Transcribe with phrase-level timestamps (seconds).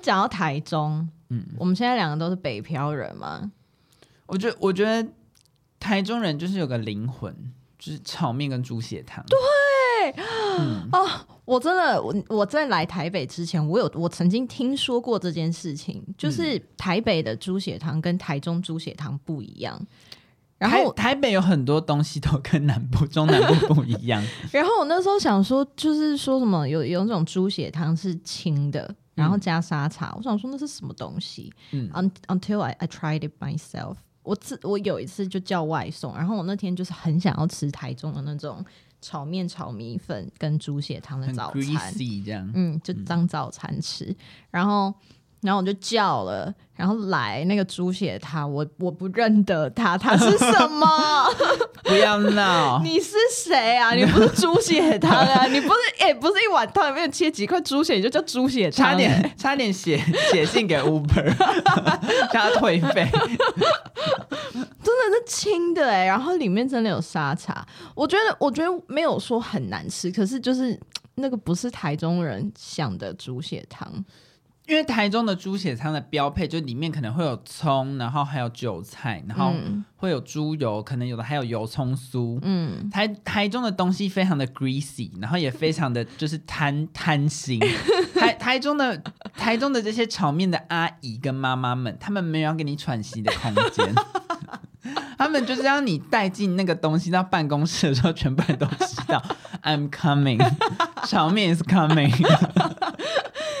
[0.00, 3.50] 讲到台中，嗯，我们现在两个都是北漂人嘛。
[4.26, 5.08] 我觉得，我觉得
[5.78, 7.34] 台中人就是有个灵魂，
[7.78, 9.24] 就是炒面跟猪血汤。
[9.26, 10.14] 对，
[10.58, 19.80] 嗯、啊，我真的，我我在来台北之前，我有我曾经听说过这件事情，就是台北的猪血汤跟台中猪血汤不一样。
[20.58, 24.22] 然后台，台北有很多东西都跟南部、中南部不一样。
[24.52, 30.08] 然后我那时候想说，就是说什么有有那种猪血汤是清的，然后加沙茶。
[30.08, 31.52] 嗯、我想说那是什么东西？
[31.72, 31.90] 嗯
[32.28, 33.96] ，until I I tried it myself。
[34.22, 38.64] 我自我有一次就叫外送，然后我那天就是很想要吃台中的那种
[39.00, 44.16] 炒面、炒米粉跟猪血汤的早餐，这样，嗯，就当早餐吃，嗯、
[44.50, 44.92] 然后。
[45.42, 50.86] 然后我就叫了，然后来那个猪血汤，我我不认得他，他是什么？
[51.84, 52.80] 不要闹！
[52.84, 53.92] 你是谁啊？
[53.96, 55.46] 你不是猪血汤啊？
[55.46, 58.90] 你不是哎，不是一碗汤里面切几块猪血，你就叫猪血汤？
[58.90, 59.98] 差点差点写
[60.30, 61.34] 写信给 Uber，
[62.32, 63.08] 叫他退费。
[64.82, 70.78] 真的是清的哎，然后里面真的有沙茶，我觉得我觉得没有说很难吃，可是就是
[71.14, 74.04] 那个不是台中人想的猪血汤。
[74.70, 79.52] 因为台中的猪血汤的标配，就里面可能会有葱，然后还有韭菜，然后
[79.96, 82.38] 会有猪油，可能有的还有油葱酥。
[82.42, 87.58] 嗯，台台中的东西非常的 greasy，然后也非常的就是贪 贪心。
[88.14, 88.96] 台台中的
[89.34, 93.92] 台中的这些炒面的阿姨跟妈妈们，他们没有要给你喘息的空间，
[95.18, 99.22] 他们就是让你带进那个东西到办公室的时候，全部人都知道
[99.62, 100.38] I'm coming，
[101.06, 102.10] 炒面 is coming。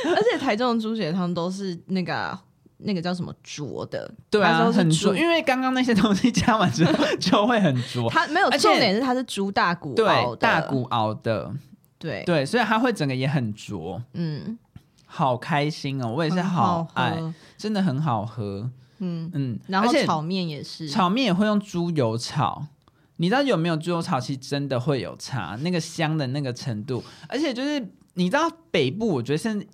[0.02, 2.36] 而且台中的猪血汤都是那个
[2.78, 8.08] 那个叫什么浊的，对啊，很浊，因为刚刚那些东西加完之后就会很浊。
[8.10, 11.52] 它没有重点是它是猪大骨熬的，大骨熬的，
[11.98, 14.02] 对对，所以它会整个也很浊。
[14.14, 14.58] 嗯，
[15.04, 17.18] 好开心哦，我也是好爱，
[17.58, 18.70] 真的很好喝。
[19.00, 22.66] 嗯嗯，然后炒面也是，炒面也会用猪油炒。
[23.16, 24.18] 你知道有没有猪油炒？
[24.18, 27.04] 其实真的会有差，那个香的那个程度。
[27.28, 27.78] 而且就是
[28.14, 29.66] 你知道北部，我觉得现在。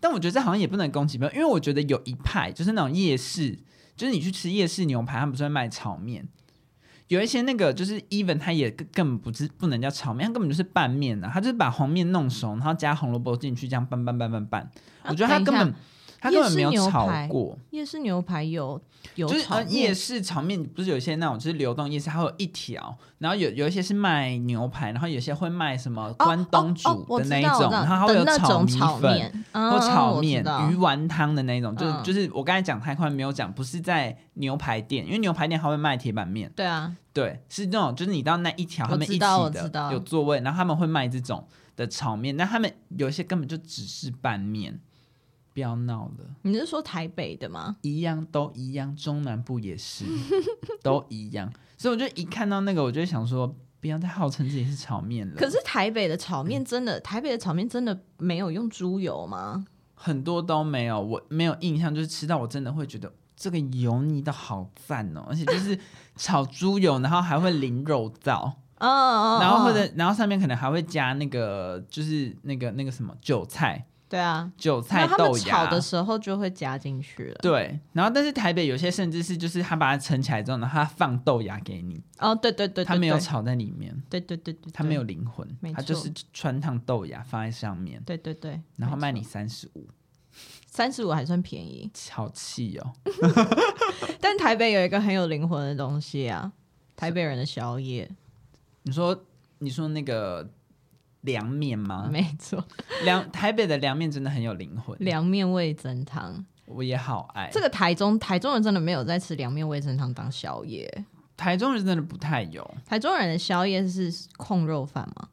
[0.00, 3.56] 但我觉得这好像也不能攻击别人，因为我觉得有一派就是那种夜市，
[3.94, 6.26] 就是你去吃夜市牛排，他们不是会卖炒面，
[7.08, 14.70] 有一些那个就是 even 它也根本不是不能叫炒面，它根本就是拌面啊，它就是把黄面弄熟，然后加红萝卜进去，这样拌拌拌拌拌，
[15.04, 15.74] 我觉得它根本。
[16.20, 17.58] 他根本没有炒过。
[17.70, 18.80] 夜市牛排有
[19.14, 44.78] 有就是夜市炒面不是有一些那种就是流动夜市，它会有一条，然后有有一些是卖牛排，然后有些会卖什么关东煮的那一种，然后还会有炒米粉或炒面鱼丸汤的那一种，就是就是我刚才讲太快没有讲，不是在牛排店，因为牛排店还会卖铁板面，对啊，对，是那种就是你到那一条他们一起的有座位，然后他们会卖这种的炒面，那他们有一些根本就只是拌面。
[45.60, 46.24] 不要闹了！
[46.40, 47.76] 你是说台北的吗？
[47.82, 50.06] 一样都一样，中南部也是
[50.82, 55.34] 都一样，所以我就一看到那个，我就想说，不要再号称自己是炒面了。
[55.36, 59.66] 可是台北的炒面真的，嗯、台北的炒面真的没有用猪油吗？
[59.94, 65.78] 很多都没有，我没有印象，就是吃到我真的会觉得这个油腻的好赞哦，而且就是
[66.16, 73.84] 炒猪油，然后还会淋肉燥哦，然后或者然后上面可能还会加那个，就是那个那个什么韭菜。
[74.10, 77.38] 对啊，韭菜豆芽炒的时候就会加进去了。
[77.40, 82.02] 对，然后但是台北有些甚至是就是他把它盛起来之后呢，他放豆芽给你。
[82.18, 83.96] 哦，对对对，他没有炒在里面。
[84.10, 88.02] 对对对对，他没有灵魂，他就是穿烫豆芽放在上面。
[88.04, 89.86] 对对对，然后卖你三十五，
[90.66, 91.88] 三十五还算便宜。
[92.10, 92.92] 好气哦！
[94.20, 96.50] 但台北有一个很有灵魂的东西啊，
[96.96, 98.10] 台北人的宵夜。
[98.82, 99.24] 你说，
[99.58, 100.50] 你说那个。
[101.22, 102.08] 凉面吗？
[102.10, 102.64] 没错，
[103.04, 104.96] 凉台北的凉面真的很有灵魂。
[105.00, 107.48] 凉面味增汤，我也好爱。
[107.52, 111.04] 这个台中台中人真的没有在吃凉面味增汤当宵夜，
[111.36, 112.68] 台中人真的不太有。
[112.86, 115.28] 台中人的宵夜是控肉饭吗？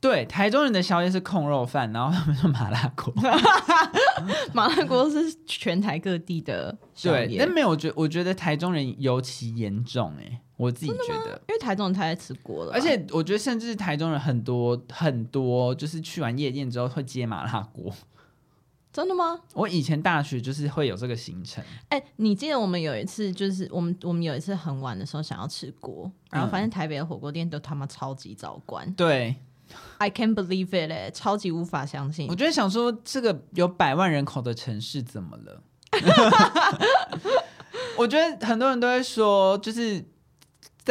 [0.00, 3.12] 对，台中人的宵夜是控肉饭，然后他们说麻辣锅，
[4.54, 7.26] 麻辣锅是全台各地的宵夜。
[7.26, 10.40] 对，但没有，我觉我觉得台中人尤其严重哎、欸。
[10.60, 17.90] 我自己觉得，因为台中人太爱吃锅了，而且我觉得甚至台中人很多很多，就是去完夜店之后会接麻辣锅。
[18.92, 19.40] 真的吗？
[19.54, 21.64] 我以前大学就是会有这个行程。
[21.88, 28.92] 哎、欸，你记得我们有一次，就是我们我们有一次很晚的时候想要吃锅，然后发现台北的火锅店都他妈超级早关。
[28.92, 29.34] 对
[29.96, 32.28] ，I can't believe it，哎，超级无法相信。
[32.28, 35.62] 我觉得想说，这个有百万人口的城市怎么了？
[37.96, 40.04] 我觉得很多人都会说，就是。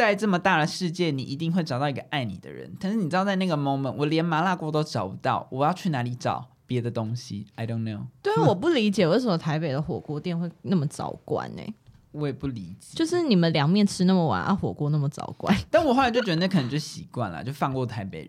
[0.00, 2.72] 在这么大的世界，你一定会找到一个爱你的人。
[2.80, 8.00] 但是你知道，在那个 moment，我连麻辣锅都找不到，我要去哪里找别的东西，I don't know。
[8.22, 11.74] 对，我不理解为什么台北的火锅店会那么早关呢、欸？
[12.12, 15.56] 我也不理解，就是你们凉面吃那么晚，啊，火锅那么早关。
[15.70, 18.26] 但我后来就觉得那可能就习惯了，就放过台北人。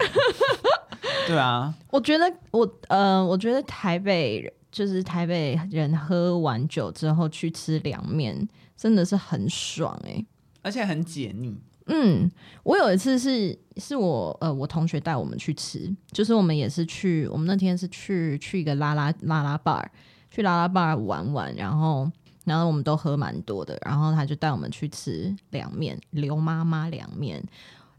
[1.25, 10.25] 对啊，我觉得我呃，我觉得台北人就是台北人喝完酒之后去吃凉面，真的是很爽哎、欸，
[10.61, 11.57] 而且很解腻。
[11.87, 12.29] 嗯，
[12.63, 19.83] 我有一次是是我呃我同学带我们去吃，就是我们也是去，我们那天是去去一个拉拉拉拉 bar，
[20.29, 22.09] 去拉拉 bar 玩玩，然后
[22.45, 27.43] 然后我们都喝蛮多的，然后他就带我们去吃凉面，刘妈妈凉面。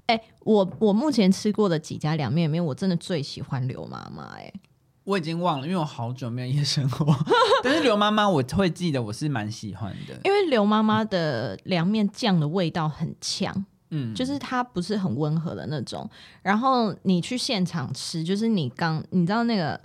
[0.07, 4.25] 哎、我我目前吃过的几家凉面里面，我真的最喜欢刘妈妈。
[4.37, 4.53] 哎，
[5.05, 7.15] 我已经忘了，因为我好久没有夜生活。
[7.65, 13.65] 但是刘妈妈我会记得，我是蛮喜欢的，因为刘妈妈的凉面酱的味道很强。
[13.95, 16.09] 嗯，就是它不是很温和的那种，
[16.41, 19.79] 然后你去现场吃，就是你刚你知道那个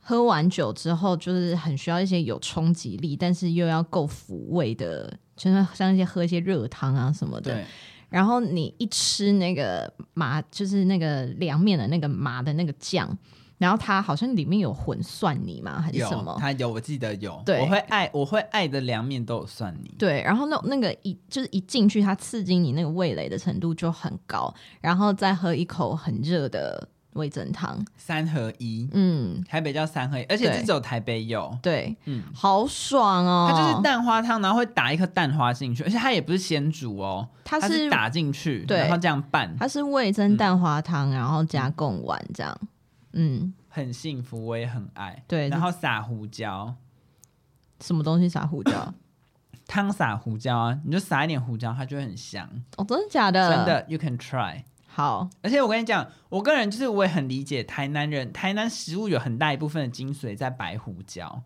[0.00, 7.54] 喝完酒之后，就是很需要一些有冲击力，但是又要够抚慰的，就是像一些喝一些热汤啊什么的。
[7.54, 7.64] 对。
[8.10, 13.16] 然后你一吃那个麻，就是那个凉面的那个麻的那个酱。
[13.58, 15.80] 然后它好像里面有混蒜泥吗？
[15.80, 16.36] 还是什么？
[16.38, 17.40] 它有，我记得有。
[17.46, 19.94] 对，我会爱，我会爱的凉面都有蒜泥。
[19.98, 28.88] 对，然后那那个一就是一进去，它刺激你那个味蕾的程度就很高，然后再喝一口很热的味噌汤，三合一。
[28.92, 31.56] 嗯，台北叫三合一，而且只有台北有。
[31.62, 33.48] 对，嗯，好爽哦！
[33.50, 39.54] 它就是蛋花汤，然后会打一颗蛋花进去，而且它也不是先煮哦，它是，打进去，然后这样拌。
[39.56, 42.58] 它是味噌蛋花汤，嗯、然后加贡丸这样。
[43.14, 45.22] 嗯，很幸福，我也很爱。
[45.26, 46.74] 对，然后撒胡椒，
[47.80, 48.92] 什么东西撒胡椒？
[49.66, 52.46] 汤撒胡椒啊，你就撒一点胡椒，它就会很香。
[52.76, 53.56] 哦，真的假的？
[53.56, 54.62] 真的，You can try。
[54.86, 61.42] 好，而且我跟你讲，我个人就是我也很理解台南人，台南食物有很大一部分的精髓在白胡椒，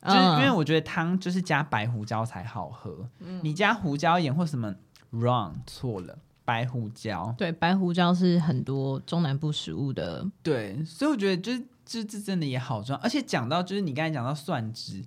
[0.00, 3.08] 嗯、就是因为我觉得汤就是加白胡椒才好喝。
[3.20, 4.74] 嗯、你加胡椒盐或什么
[5.12, 6.18] ，wrong，错了。
[6.48, 15.04] 白胡椒，对，白胡椒是很多中南部食物的，对，所以我觉得就是这这真的也好重要，而且讲到就是你刚才讲到蒜汁，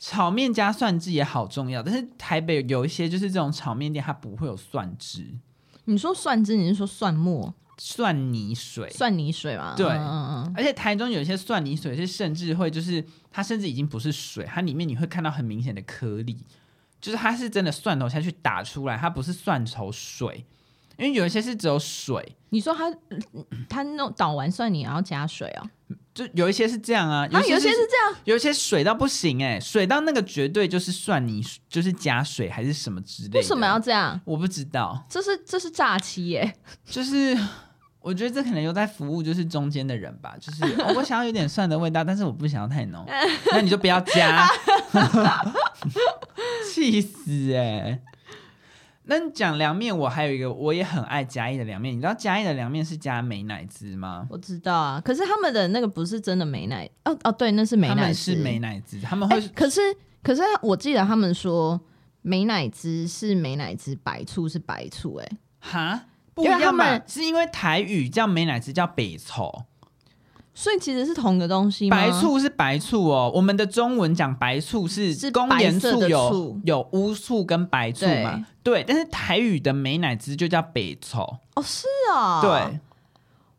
[0.00, 5.24] 炒面加蒜汁也好重要，但是台北有一些就是这种炒面店它不会有蒜汁。
[5.84, 9.74] 你说蒜汁，你是说蒜末、蒜泥水、蒜泥水吗？
[9.76, 16.44] 对，嗯嗯，而且台中有一些蒜泥水是甚至会就是它甚至已经不是水，它里面你会看到很明显的颗粒，
[17.00, 20.44] 就是它是真的蒜头下去打出来，它不是蒜头水。
[20.98, 22.92] 因为有一些是只有水，你说他
[23.68, 25.96] 他弄倒完蒜泥然后加水啊、哦？
[26.14, 33.38] 就有一些是这样啊，有些是这样，有一些水到不行哎、欸，水到那个绝对就是蒜泥，就是加水还是什么之类的。
[33.38, 34.20] 为什么要这样？
[34.26, 36.54] 我不知道，这是这是诈欺耶，
[36.84, 37.34] 就是
[38.00, 43.06] 我觉得这可能有在服务就是中间的人吧，就是、哦、我想要有点蒜的味道， 但是我不想要太浓，
[43.50, 44.46] 那你就不要加，
[46.70, 48.02] 气死哎、欸！
[49.04, 51.92] 那你讲凉面，我还有一个我也很爱嘉义的凉面。
[51.92, 54.26] 你知道嘉义的凉面是加美乃滋吗？
[54.30, 59.00] 我知道啊，可是他们的那个不是真的美乃哦哦，对，那是美乃滋，是美乃滋。
[59.00, 59.80] 他们会，欸、可是
[60.22, 61.80] 可是我记得他们说
[62.22, 67.00] 美乃滋是美乃滋，白醋是白醋、欸，哎，哈，不一样嘛？
[67.06, 69.64] 是因为台语叫美乃滋叫白醋。
[70.54, 71.96] 所以其实是同个东西吗？
[71.96, 78.44] 白醋是白醋哦，我们的中文讲白醋是是公盐醋，有有乌醋跟白醋嘛？
[78.62, 81.20] 对，对，但是台语的美乃滋就叫北醋
[81.54, 82.80] 哦，是啊、哦，对，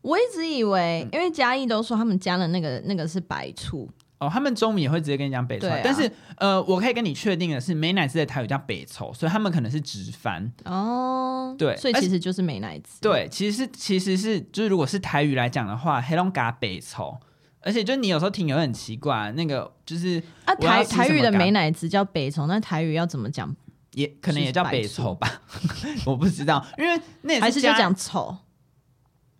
[0.02, 3.88] 我一直以为，因为嘉义都说他们加了那个那个是白醋。
[4.24, 11.54] 哦，他们中文也会直接跟你讲北臭，啊、但是呃，我可以跟你确定的是，美乃滋的台语叫北臭，所以他们可能是直翻哦。
[11.58, 13.00] 对，所以其实就是美乃滋。
[13.00, 17.16] 对，其实是其实是就是如果是台语来讲的话，黑龙嘎北臭，
[17.60, 23.54] 而且就你有时候听有很奇怪，那个就是啊台台语的美乃滋叫北臭，那台语要怎么讲？
[23.92, 25.40] 也可能也叫北臭吧，
[26.04, 28.36] 我不知道，因为那还是就讲丑，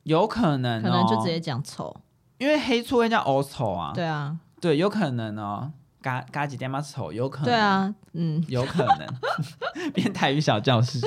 [0.05, 2.01] 有可能、哦、可能就直接讲丑，
[2.39, 3.91] 因为黑醋会叫欧丑啊。
[3.93, 4.37] 对啊。
[4.65, 7.45] 对，有可能哦，嘎嘎几点嘛丑，有可能。
[7.45, 9.07] 对啊，嗯， 有可能。
[9.93, 10.99] 变台语小教室，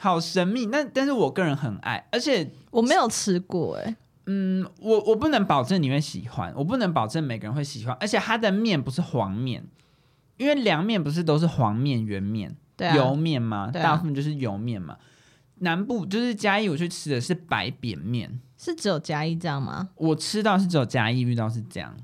[0.00, 0.66] 好神秘。
[0.66, 3.94] 那但是我个人很爱，而且我没有吃过哎。
[4.26, 7.96] 嗯，我我不能保证你会喜欢，我不能保证每个人会喜欢。
[8.00, 9.64] 而且它的面不是黄面，
[10.36, 13.70] 因为凉面不是都是黄面、圆面、啊、油面吗？
[13.72, 14.94] 大部分就是油面嘛。
[14.94, 15.00] 啊、
[15.60, 19.90] 南部就是嘉义，我去吃的是白扁面，是只有嘉义这样吗？
[19.94, 21.96] 我吃到是只有嘉义遇到是这样。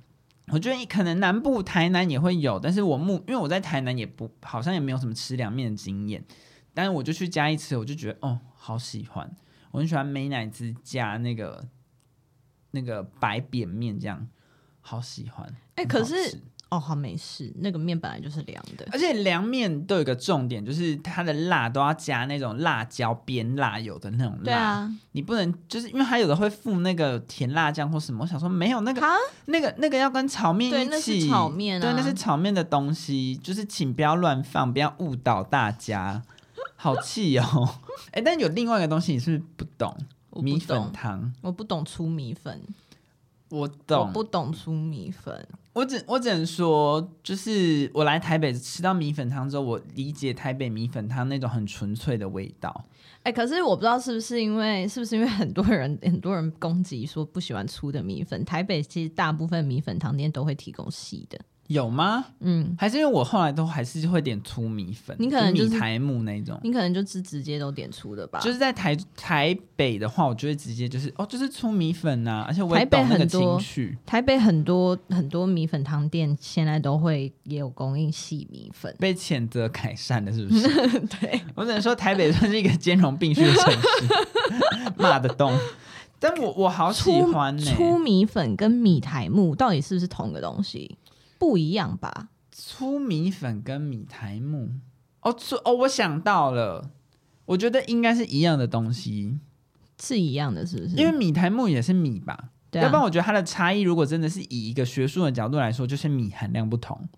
[0.52, 6.24] 我觉得可能南部台南也会有，但是我目因为我在台南也不好像也没有什么吃凉面的经验，
[6.72, 9.28] 但是我就去加一吃，我就觉得哦，好喜欢，
[9.72, 11.66] 我很喜欢美乃滋加那个
[12.70, 14.28] 那个白扁面这样，
[14.80, 15.46] 好喜欢。
[15.74, 24.44] 哎、欸，可是哦，好没事，那个面本来就是凉的，而且凉面都有一个重点，就是它的辣都要加那种辣椒边辣油的那种辣。
[24.44, 29.00] 对啊，你不能就是因为它有的会附那个甜辣酱或什么，我想说没有那个，
[29.46, 36.23] 那个那个要跟炒面一起，对，那是炒面啊，对，那是炒面的东西，就是请不要乱放，不要误导大家。
[36.78, 37.75] 好气哦！
[38.12, 39.96] 哎、欸，但有另外一个东西，你是不是不懂？
[40.28, 42.61] 不懂米粉汤，我不懂粗米粉。
[43.49, 45.46] 我懂，我不懂粗米粉。
[45.76, 52.87] 我只我只能说，就是我来台北吃到米粉汤之后，我理解台北米粉汤那种很纯粹的味道。
[53.25, 61.38] 哎、可是我不知道是不是因为是不是因为很多人很多人攻击说不喜欢粗的米粉，台北其实大部分米粉汤店都会提供细的。
[61.68, 62.25] 有吗？
[62.40, 68.38] 嗯，还是因为我后来都还是会点粗米粉，你可能就是米台木那种，你可能就是直接都点粗的吧。
[68.40, 73.96] 就是在台台北的话，我就会直接就是哦，就是粗米粉呐、啊，而且我也懂那个情绪。
[74.06, 80.68] 台北很多很多米粉汤店现在都会也有供应细米粉，被谴责改善的是不是？
[81.20, 85.52] 对，我只能说台北算是一个兼容并蓄的城市， 骂得动。
[86.18, 90.96] 但我我好喜欢呢、欸，粗米粉跟米台木到底是不是同个东西？
[91.38, 92.28] 不一样吧？
[92.50, 94.70] 粗米粉跟米苔木
[95.20, 96.90] 哦，粗哦，我想到了，
[97.44, 99.38] 我觉得应该是一样的东西，
[100.00, 100.96] 是一样的，是不是？
[100.96, 102.50] 因为米苔木也是米吧？
[102.70, 107.08] 对啊，要不然我觉得它的差异，如果真的是以一个学术的角度来说，就是米含量不同。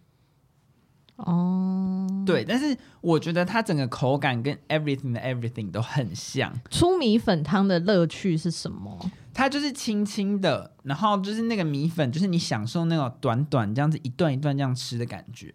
[1.17, 6.53] 哦，对，但是我觉得它整个口感跟 everything 的 everything 都很像。
[6.71, 9.11] 粗米粉汤的乐趣是什么？
[9.39, 15.55] 它就是轻轻的，然后就是那个米粉，就是你享受那种短短这样子一段一段这样吃的感觉，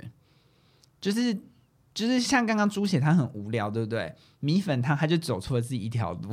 [1.02, 1.34] 就是
[1.94, 4.16] 就是像刚刚猪血汤很无聊，对不对？
[4.40, 6.30] 米粉汤它就走出了自己一条路。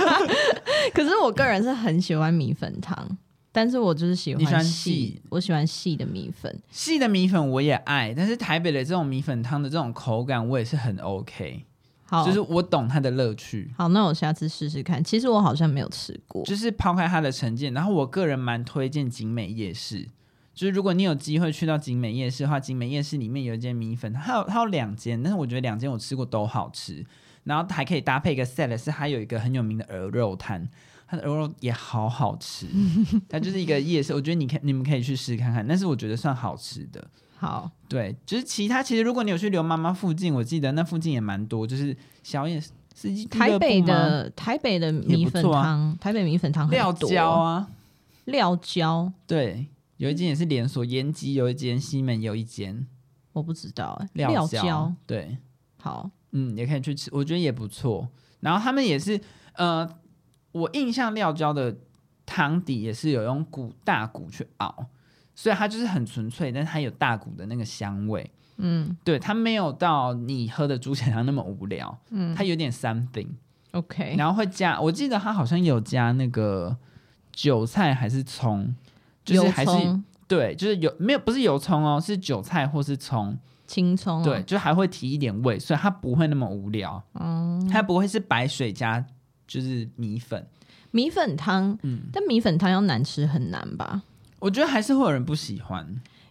[0.94, 3.18] 可是我个人是很喜欢米粉汤。
[3.54, 8.14] 但是我就是喜欢细，喜欢细，我喜欢细的米粉，细的米粉我也爱。
[8.16, 11.66] 但是台北的这种米粉汤的这种口感，我也是很 OK。
[12.12, 13.72] 好，就是我懂它的乐趣。
[13.74, 15.02] 好，那我下次试试看。
[15.02, 20.06] 其实我好像没有吃过，就是抛开它的成见，然后我个人蛮推荐景美夜市。
[20.52, 27.02] 就是如果你有机会去到景美夜市的话，景美夜市里面有一间米粉，它有它有两间，但是我觉得两间我吃过都好吃。
[27.44, 30.68] 然后还可以搭配一个 set，是它有一个很有名的鹅肉摊。
[31.08, 32.66] 它的鹅肉也好好吃，
[33.28, 37.06] 它就是一个夜市，我觉得你可你们可以去试看看，但是我觉得算好吃的。
[37.42, 42.70] 好，对，就是其他其实如果你有去刘妈妈附近，我记得那附近也蛮多，就是小夜市。
[43.28, 47.68] 台北的台北的米粉汤，啊、台北米粉汤料椒啊，
[48.26, 52.86] 料椒，对，有一间也是连锁，延吉有一间，西门有一间，
[53.32, 55.36] 我不知道哎、欸，料椒，对，
[55.78, 58.08] 好，嗯，也可以去吃，我觉得也不错。
[58.40, 59.20] 然后他们也是，
[59.54, 59.88] 呃。
[60.52, 61.74] 我印象料椒的
[62.26, 64.86] 汤底也是有用骨大骨去熬，
[65.34, 68.30] 所以它就是很纯粹，但是它有大骨的那个香味。
[68.58, 71.98] 嗯，对，它没有到你喝的猪血汤那么无聊。
[72.10, 73.28] 嗯，它有点 something。
[73.72, 76.76] OK，然后会加，我记得它好像有加那个
[77.32, 78.74] 韭菜还是葱，
[79.24, 79.70] 就是还是
[80.28, 83.36] 对，就是有没有不是油葱哦，是韭菜或是葱，
[83.66, 84.24] 青葱、哦。
[84.24, 87.02] 对，就还会提一点味，所以它不会那么无聊。
[87.14, 89.04] 嗯，它不会是白水加。
[89.44, 90.46] 就是米粉，
[90.92, 94.02] 米粉汤，嗯，但米粉汤要难吃很难吧？
[94.42, 95.86] 我觉得还是会有人不喜欢，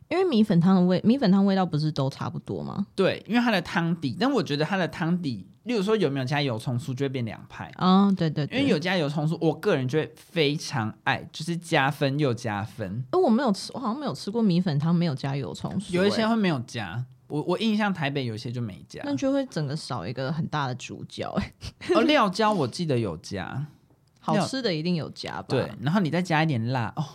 [0.09, 2.85] 因为米粉汤的味，米粉汤味道不是都差不多吗？
[2.93, 8.15] 对，因为它的汤底，但我觉得它的汤底，例如说有没有加油葱酥，就会变两派啊、哦。
[8.17, 13.01] 对对对，因为有加油葱酥，我个人就会非常爱，就是加分又加分。
[13.11, 17.05] 而我没有吃，我好像没有吃过米粉汤没有加油葱酥，有一些会没有加。
[17.27, 21.53] 我我印象台北有些就没加，那就会整个少一个很大的主角哎。
[21.95, 23.65] 哦，料椒我记得有加，
[24.19, 25.45] 好吃的一定有加吧？
[25.47, 27.05] 对，然后你再加一点辣哦，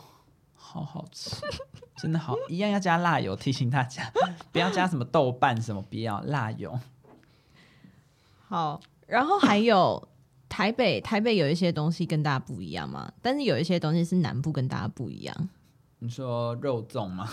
[0.76, 1.30] 好好吃，
[1.96, 4.10] 真的好，一样要加辣油，提醒大家
[4.52, 6.78] 不要加什么豆瓣什么，不要辣油。
[8.48, 10.08] 好，然后还有
[10.48, 15.48] 台北，台北有一些东西跟大家不一样嘛，但是有一些东西是南部跟大家不一样。
[15.98, 17.28] 你说肉粽吗？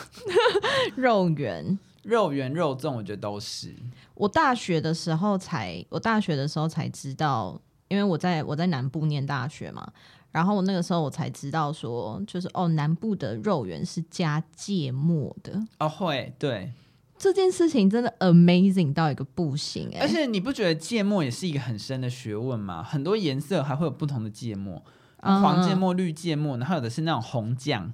[0.95, 1.77] 肉圆。
[2.03, 3.73] 肉圆、肉粽，我觉得都是。
[4.13, 7.57] 我大学的时候才，我大学的时候才知道，
[7.87, 9.89] 因为我在我在南部念大学嘛，
[10.33, 15.63] 然后我那个时候我才知道说，就是哦，南部的肉圆是加芥末的。
[15.79, 16.73] 哦，会，对，
[17.17, 20.01] 这件事情真的 amazing 到一个不行哎、欸！
[20.01, 22.81] 而且你不觉得芥末也是一个很深的学问吗？
[22.81, 24.83] 很多颜色还会有不同的芥末，
[25.19, 27.93] 黄芥末、绿芥末，然后有的是那种红酱，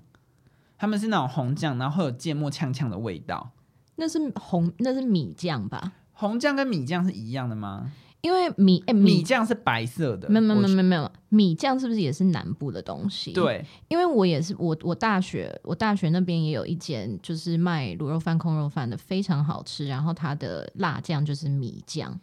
[0.78, 3.52] 他们是那种红酱，然后会有芥末呛呛的味道。
[3.98, 5.92] 那是红，那是米酱吧？
[6.14, 7.92] 红酱跟米酱是一样的吗？
[8.22, 13.32] 因为米哎米酱是白色的，没有没有没有没有米酱是不是也是南部的东西？
[13.32, 19.88] 对，因为我也是我我大学我大学那边也有一间就是卖卤肉饭、空肉饭的，非常好吃。
[19.88, 22.20] 然后它的辣酱就是米酱，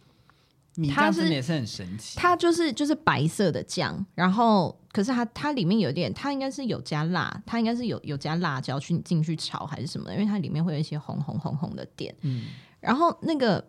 [0.75, 2.15] 米酱真的也是很神奇。
[2.15, 12.13] 它就是就是白色的酱，然后可是它它里面有点，它应该是有加辣，它应该是有有加辣椒去进去炒还是什么的，因为它里面会有一些红红红红的点。
[12.21, 12.45] 嗯，
[12.79, 13.67] 然后那个。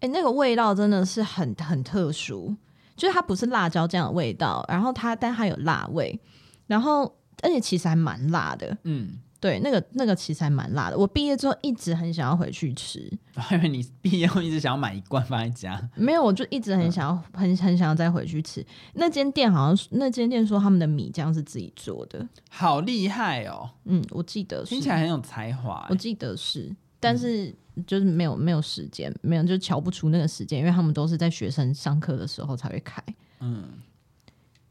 [0.00, 2.54] 哎、欸，那个味道真的是很很特殊，
[2.96, 6.18] 就是它不是辣椒酱的味道，然后它但它有辣味，
[6.66, 7.04] 然后
[7.42, 10.98] 而且其实还蛮辣的，嗯，对，那个那个其实还蛮辣的。
[10.98, 18.64] 我毕业之后一直很想要回去吃， 我还以为你毕业后一直想要买一罐放在家， 没有，我就一直很想要、嗯、很很想要再回去吃。
[18.94, 27.46] 那间店好像那间店说他们的米浆是自己做的，好厉害哦，嗯，我记得是听起来很有才华，我记得是，但是。
[27.46, 33.00] 嗯就是没有没有时间，没有就瞧不出那个时间，因为他们都是在学生上课的时候才会开。
[33.38, 33.68] 嗯，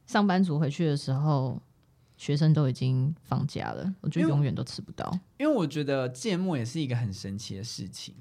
[0.06, 1.58] 上班族回去的时候，
[2.18, 5.18] 学生都已经放假了，我觉得永远都吃不到。
[5.38, 8.14] 因为我觉得芥末也是一个很神奇的事情。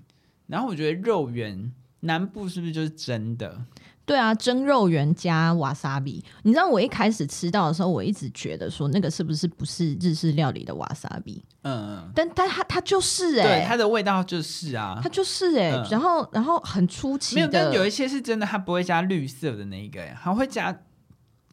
[0.46, 3.66] 然后我觉得肉圆南部是不是就是真的？
[4.06, 6.24] 对啊，蒸肉圆加瓦萨比。
[6.44, 11.42] 你知道我一开始吃到的时候，我一直觉得说那个是不是不是日式料理的瓦萨比？
[11.62, 20.82] 嗯嗯，但但它它就是哎、欸，对，它的味道就是啊，它就是哎、欸嗯，然后然后很出奇的，没有，但有一些是真的，它不会加绿色的那一个、欸，还会加，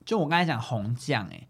[0.05, 1.47] 就我刚才讲红酱哎、欸，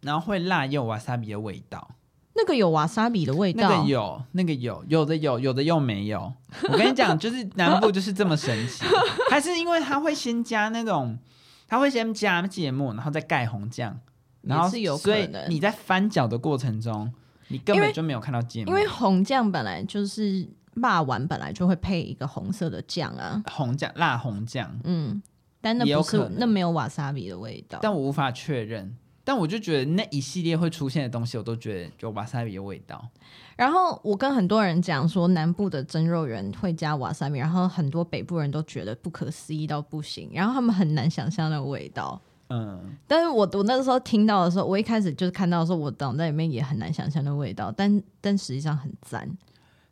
[0.00, 1.88] 然后会辣又有瓦萨比的味道。
[2.34, 6.32] 那个有瓦萨比的味道，那个有，那个有，有的有，有的又没有。
[6.68, 8.84] 我跟你讲，就是南部就是这么神奇，
[9.30, 11.18] 还是因为他会先加那种，
[11.66, 13.98] 他会先加芥末，然后再盖红酱，
[14.42, 17.12] 然后是有可能，所以你在翻搅的过程中，
[17.48, 25.20] 你根本就没有看到芥末，因为红酱本来就是辣丸，本来就会配一个红色的酱啊，红酱辣红酱，嗯，
[25.60, 28.96] 但那不是那没有瓦萨比的味道，但我无法确认。
[29.22, 33.08] 但我就觉得那一系列会出现的东西，我都觉得就瓦萨比的味道。
[33.56, 42.20] 然后我跟很多人讲说，南部的蒸肉圆会加瓦萨米，然后很多北部人都觉得不可思议到不行，然后他们很难想象那个味道。
[42.48, 49.30] 嗯，但是我我那个时候听到的时候，我一开始就是看到的时候，我脑袋里面也很难想象那味道，但但实际上很赞。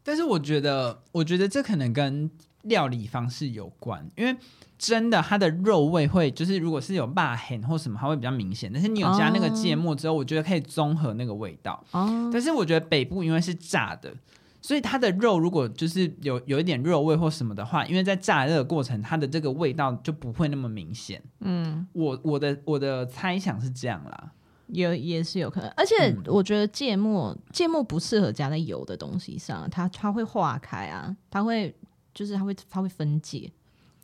[0.02, 2.30] 但是我觉得，我觉得这可能跟
[2.62, 4.34] 料理方式有关，因为。
[4.78, 8.70] 真的，它的肉味会就是，如果是有辣痕或什么，它会比较明显。
[8.72, 11.84] 但是你有加那个芥末之后，我觉得可以综合那个味道。
[11.90, 12.30] 哦。
[12.32, 14.14] 但是我觉得北部因为是炸的，
[14.62, 21.20] 所以它的肉如果就是有有一点肉味或什么的话，因为在炸热的过程，它的这个味道就不会那么明显。
[21.40, 24.30] 嗯，我我的我的猜想是这样啦，
[24.68, 25.68] 有也是有可能。
[25.70, 31.74] 而且我觉得芥末芥末不适合加在油的东西上，它它会化开啊，它会
[32.14, 33.50] 就是它会它会分解。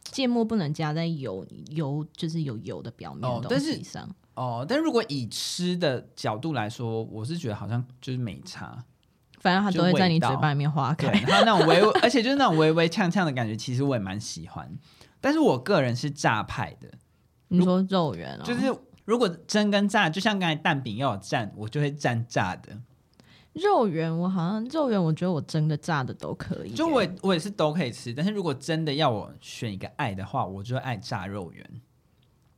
[0.04, 4.04] 芥末不能加在油油，就是有油的表面的东西上。
[4.34, 8.84] 哦，哦，但如果以吃的角度来说，我是觉得好像就是没差，
[9.40, 11.08] 反正它都会在你嘴巴里面化开。
[11.26, 14.70] 然后那种 微，而且就是那种微微呛呛的感觉，其实我也蛮喜欢。
[15.20, 16.88] 但是我个人是炸派的。
[17.48, 22.76] 你说肉圆哦，就是如果蒸跟炸，就像刚才蛋饼要有蘸，我就会蘸炸的。
[23.54, 26.72] 肉圆我好像肉圆，我觉得我蒸的炸的都可以。
[26.72, 31.64] 就我我也是都可以吃，但是如果真的要我选一个爱的话，我就爱炸肉圆。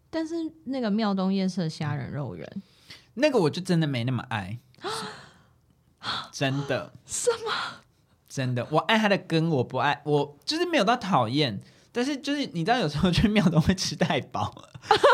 [0.09, 2.50] 但是那个庙东夜市虾仁肉圆，
[3.14, 4.59] 那个我就真的没那么爱。
[6.32, 6.94] 真的？
[7.04, 7.82] 什么？
[8.26, 8.66] 真的？
[8.70, 11.61] 我爱它的根，我不爱，我就是没有到讨厌。
[11.92, 14.54] 但是就是你知道，有时候去庙东会吃太饱，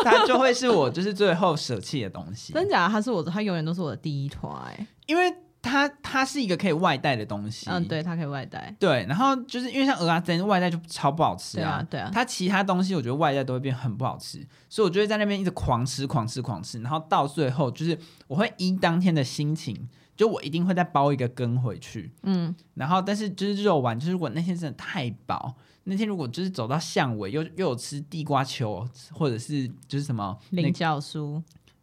[0.04, 2.52] 它就会是我就是最后舍弃的东西。
[2.54, 2.88] 真假？
[2.88, 5.34] 它是我，它永远都是我的第一团，哎，因为。
[5.62, 17.96] 它它是一个可以外带的东西，嗯，对，它可以外带，对，然后就是因为像蚵仔煎外带就超不好吃啊，对啊，对啊，它其他东西我觉得外带都会变很不好吃，所以我就会在那边一直狂吃狂吃狂吃，然后到最后就是
[18.26, 31.40] 我会依当天的心情，就我一定会再包一个羹回去，嗯，然后但是就是肉丸，就是如果那天真的太饱，那天如果就是走到巷尾又又有吃地瓜球或者是就是什么菱角酥。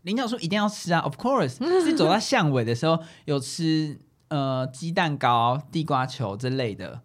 [0.10, 7.02] 菱角酥一定要吃啊，Of course， 是走到巷尾的时候有吃呃鸡蛋糕、地瓜球之类的，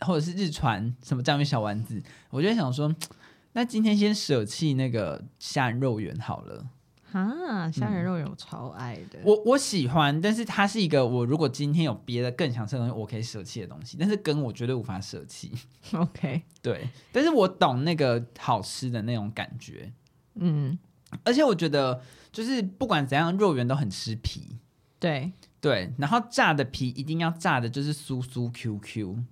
[0.00, 2.92] 或者是日传什么章鱼小丸子，我就想说，
[3.54, 6.66] 那今天先舍弃那个虾仁肉圆好了。
[7.12, 15.52] 啊，虾仁肉圆我超爱的，嗯、我我喜欢，但是它是一个我如果今天有别的更想吃的东西，我可以舍弃的东西，但是羹我绝对无法舍弃。
[15.94, 19.92] OK，对，但是我懂那个好吃的那种感觉，
[20.36, 20.78] 嗯，
[21.24, 22.00] 而且我觉得。
[22.32, 24.56] 就是不管怎样，肉圆都很吃皮。
[25.00, 29.24] 对对，然后炸的皮一定要炸的，就是酥酥 Q Q。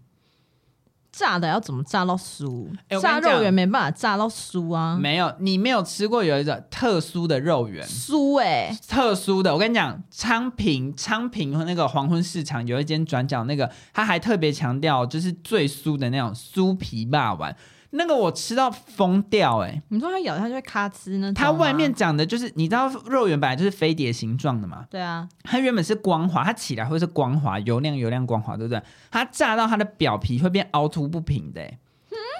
[1.12, 2.66] 炸的要怎么炸到酥？
[2.88, 4.98] 欸、炸肉圆没办法炸到酥啊。
[5.00, 9.54] 没有，你没有吃过有一种特殊的肉圆，酥哎、欸，特殊的。
[9.54, 17.56] 我跟你讲，昌平昌平和那个黄昏市场有一间转角，那个他还特别强调，就是最酥的那种酥皮霸丸。
[17.90, 19.82] 那个我吃到疯掉哎、欸！
[19.88, 21.32] 你说它咬下去会咔哧呢？
[21.32, 24.84] 它外面长的就是你知道肉圆本来就是飞碟形状的嘛？
[24.90, 28.82] 对啊，它原本是光滑，它起来会是光滑、油亮、油亮、光滑，对不对？
[29.10, 31.66] 它炸到它的表皮会变凹凸不平的、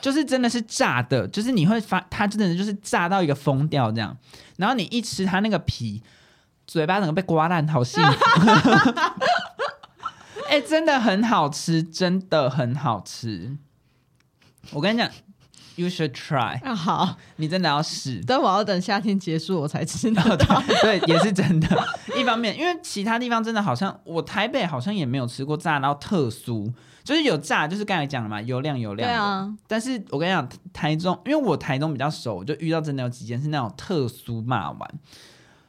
[0.02, 4.14] 就是真的是炸的，就是你会发它真的就是炸到一个疯掉这样。
[4.58, 6.02] 然后你一吃它那个皮，
[6.66, 8.50] 嘴巴整个被刮烂，好幸福！
[10.48, 13.56] 哎、 欸，真的很好吃，真的很好吃。
[14.72, 15.11] 我跟你讲。
[15.79, 20.23] You should try 啊，好，你真的要试，但我要等夏天结束我才知道。
[20.83, 21.69] 对，也是真的。
[22.19, 26.69] 一方面，因为其他地方真的好像，我台北好像也没有吃过炸到特酥，
[27.05, 29.09] 就是有炸，就是刚才讲的嘛，油亮油亮。
[29.09, 29.57] 对啊。
[29.69, 34.91] 但是我跟你讲，台中，因为我台中比较熟，我就遇到真的有几间是那种特酥骂完，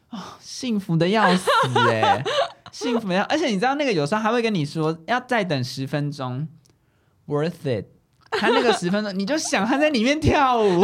[0.10, 1.48] 哦，幸福的要死
[1.88, 2.24] 哎、欸，
[2.72, 6.48] 幸福的要，而且你知道那个有时候还会跟你说要再等十分钟
[7.28, 7.86] ，worth it。
[8.32, 10.82] 他那个十分钟，你就想他在里面跳舞，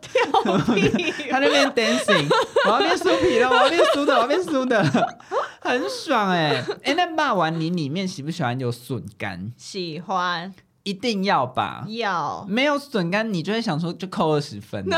[0.00, 2.26] 跳屁，他那边 dancing，
[2.66, 4.82] 我要变酥皮了，我要变酥的，我要变酥的，
[5.60, 6.64] 很爽哎、欸！
[6.82, 9.52] 哎、欸，那骂完你里面喜不喜欢有笋干？
[9.56, 10.54] 喜欢。
[10.84, 11.84] 一定要吧？
[11.88, 14.82] 要没有笋干，你就会想说就扣二十分。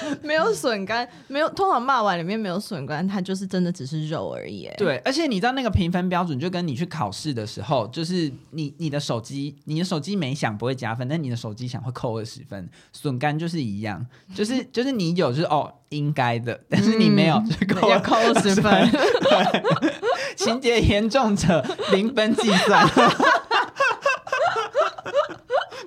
[0.22, 4.68] 没有笋干，没有通常骂完里面没有笋干，它就是真的只是肉而已。
[4.76, 12.68] 对，而且你知道那个评分标准，就跟你去考试的时候，就是你你的手机，你的手机没响不会加分，但你的手机响会扣二十分。
[12.92, 18.90] 笋干就是一样，就 是就是你有就是哦应该的，但是你没有就扣扣二十分。
[20.36, 22.88] 情节严重者零分计算。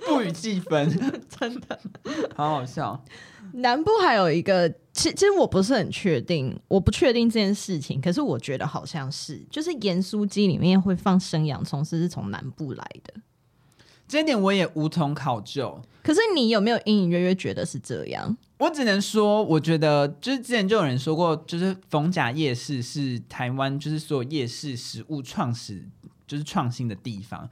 [0.05, 0.89] 不予计分，
[1.39, 1.79] 真的
[2.35, 3.01] 好好笑。
[3.53, 13.13] 南部还有一个，其实其实我不是很确定，我不确定这件事情，可是我觉得好像是，就是盐酥鸡里面会放生洋葱，是是从南部来的。
[14.07, 15.81] 这一点我也无从考究。
[16.03, 18.35] 可是你有没有隐隐约约觉得是这样？
[18.57, 25.83] 我只能说，我觉得就是之前就有人说过，就是逢甲夜市是台湾就是所有夜市食物创始
[26.27, 27.49] 就是创新的地方。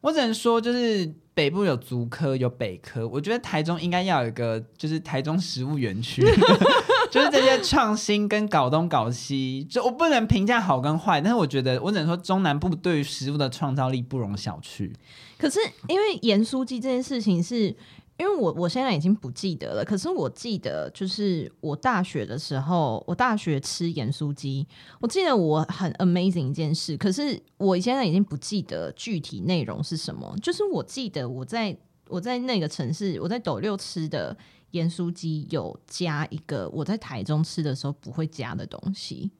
[0.00, 3.06] 我只能说，就是北部有足科，有北科。
[3.06, 6.22] 我觉得台中应该要有一个，就是台中食物园区，
[7.12, 9.62] 就是这些创新跟搞东搞西。
[9.68, 14.90] 就我不能评价好跟坏，但是我觉得我只能说中南部对于食物的创造力不容小觑。
[15.36, 17.76] 可是因为严书记这件事情是。
[18.18, 24.66] 因为我我现在已经不记得了，可是我记得就是我大学的时候，我大学吃盐酥鸡，
[25.00, 30.34] 我记得我很 amazing 一件事，可是我现在已经不记得具体内容是什么。
[30.42, 31.76] 就是我记得我在
[32.08, 34.34] 我在那个城市，我在斗六吃的
[34.70, 39.30] 盐酥鸡有加一个我在台中吃的时候不会加的东西，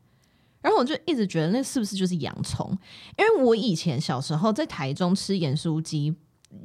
[0.61, 2.71] 然后我就一直觉得那是不是就是洋葱？
[3.17, 6.15] 因为我以前小时候在台中吃盐酥鸡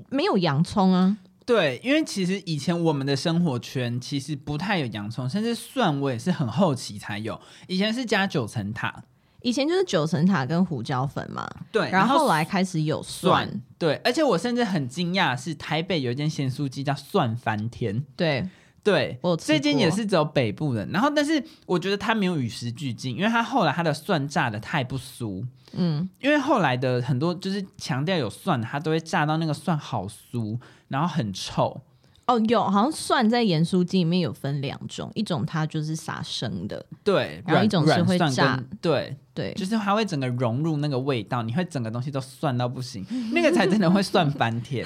[0.09, 1.17] 没有洋葱啊。
[1.45, 7.39] 对，因为其实以前我们的生活圈其实不太有洋葱，甚至蒜我也是很后期才有。
[7.67, 9.03] 以前是加九层塔，
[9.41, 11.49] 以前就是九层塔跟胡椒粉嘛。
[11.71, 13.45] 对，然后后来开始有蒜。
[13.47, 18.05] 蒜对，而且我甚至很惊讶，是台北有一间咸酥鸡叫蒜翻天。
[18.15, 18.47] 对
[18.83, 20.85] 对，这间也是只有北部的。
[20.87, 25.43] 然后，但是我觉得它没有与时俱进，因为它后来它的蒜炸的太不酥。
[25.73, 30.57] 嗯，因为后来的很多就是强调有蒜，它都会炸到那个蒜好酥。
[30.91, 31.81] 然后很臭。
[32.27, 39.17] 哦，有好像蒜在盐酥鸡里面有分两种，一种它就是撒生的，对，然后一种是会炸，对。
[39.33, 44.85] 对，就是它会整个融入那个味道，你会整个东西都蒜到不行， 那个才真的会蒜翻天。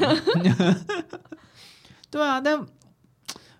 [2.11, 2.63] 对啊，但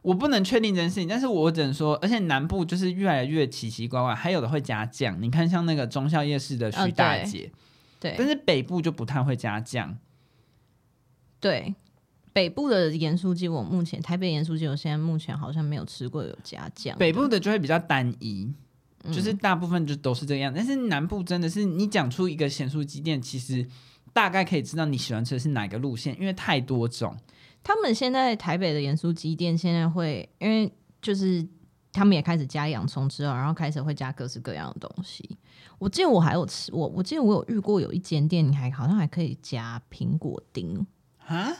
[0.04, 7.52] 我不能确定这件事情，但是我只能说，而且南部就是越来越奇奇怪怪，还有的会加酱，你看像那个中孝夜市的徐大姐，
[8.00, 9.98] 对，但是北部就不太会加酱，
[11.40, 11.76] 对。
[12.36, 16.94] 北部的盐酥鸡，我目前台北盐酥鸡，我现在目前好像没有吃过有加酱。
[16.98, 18.54] 北部的就会比较单一，
[19.06, 20.52] 就是大部分就都是这样。
[20.52, 23.66] 嗯、但是南部真的是，你讲出一个咸酥鸡店，其实
[24.12, 27.16] 大概可以知道你喜欢吃的是哪个路线，因为太多种。
[27.64, 30.70] 他们现在台北的盐酥鸡店现在会，因为
[31.02, 31.48] 就是
[31.94, 35.38] 他们也开始加洋葱之后，然后开始会加各式各样的东西。
[35.80, 40.86] 我记得我还有吃，我我记得我有遇过有一间店，你还好像还可以加苹果丁
[41.26, 41.54] 啊。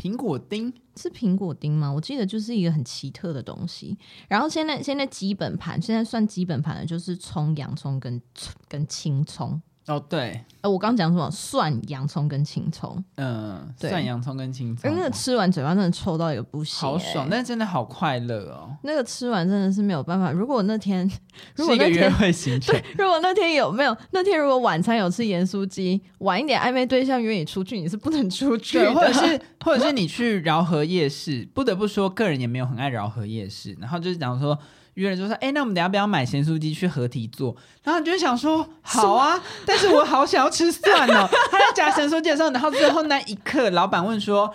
[0.00, 1.92] 苹果丁是苹果丁吗？
[1.92, 3.98] 我记得就是一个很奇特的东西。
[4.28, 8.18] 然后现在现在基本盘，现在算基本盘的就是葱、洋葱跟
[8.66, 9.60] 跟青葱。
[9.86, 11.28] 哦，对，呃，我刚刚讲什么？
[11.30, 13.02] 蒜、洋葱跟青葱。
[13.16, 14.88] 嗯，蒜、洋葱跟青葱。
[14.88, 18.70] 哎，那个吃完嘴巴真的臭到一个不行，好爽，但是真的好快乐哦。
[18.84, 20.30] 那个吃完真的是没有办法。
[20.30, 21.10] 如果那天，
[21.56, 23.96] 如果那天是一个约会行程， 如果那天有没有？
[24.12, 28.94] 那天如果晚餐有吃盐酥鸡，晚一点暧昧对象约你出去，你是不能出去的。
[28.94, 33.76] 或者是，或者是你去 饶河夜市，不得不说，个人也没有很爱饶河夜市。
[33.80, 34.56] 然后就是讲说。
[35.00, 37.56] 约人就说，哎、欸，那我们等下不要买咸酥鸡去合体做？
[37.82, 41.28] 然后你就想说，好啊，但是我好想要吃蒜哦。
[41.50, 44.54] 他在夹咸酥鸡的时候，然后最后那一刻，老板问说，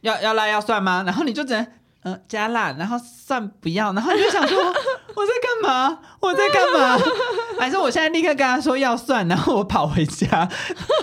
[0.00, 1.04] 要要辣要蒜吗？
[1.06, 1.62] 然后你就只能，
[2.02, 3.92] 嗯、呃，加辣，然后蒜不要。
[3.92, 5.98] 然后你就想说，我在干嘛？
[6.20, 6.98] 我在干嘛？
[7.58, 10.48] 还是我现在立刻跟他说要蒜，然后我跑回家，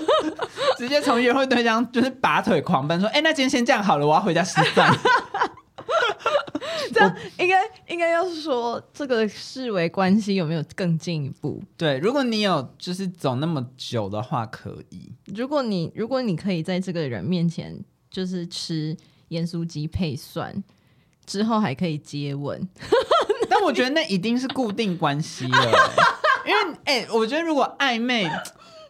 [0.77, 4.93] 直接从约会对象就是拔腿狂奔，说，哎、欸，那今天先这样好了，我要回家吃饭。
[6.93, 11.61] 这样应该应该要说，这个视为关系有没有更进一步？
[11.75, 15.11] 对，如果你有就是走那么久的话，可以。
[15.35, 18.95] 如果你如果你可以在这个人面前就是吃
[19.29, 20.63] 盐酥鸡配蒜，
[21.25, 22.67] 之后还可以接吻，
[23.49, 25.71] 但我觉得那一定是固定关系了、欸，
[26.45, 28.29] 因为哎、欸，我觉得如果暧昧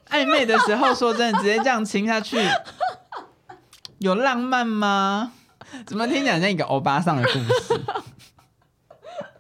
[0.10, 2.38] 暧昧的时候，说真的，直接这样亲下去，
[4.00, 5.34] 有浪漫吗？
[5.86, 7.82] 怎么听起来像一个欧巴桑的故事？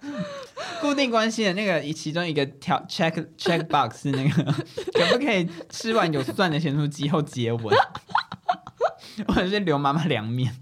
[0.82, 4.44] 固定关系的那个，其中一个条 check check box 是那个，
[4.94, 7.74] 可不可以吃完有蒜的咸酥鸡后接吻？
[9.28, 10.54] 或者是刘妈妈凉面？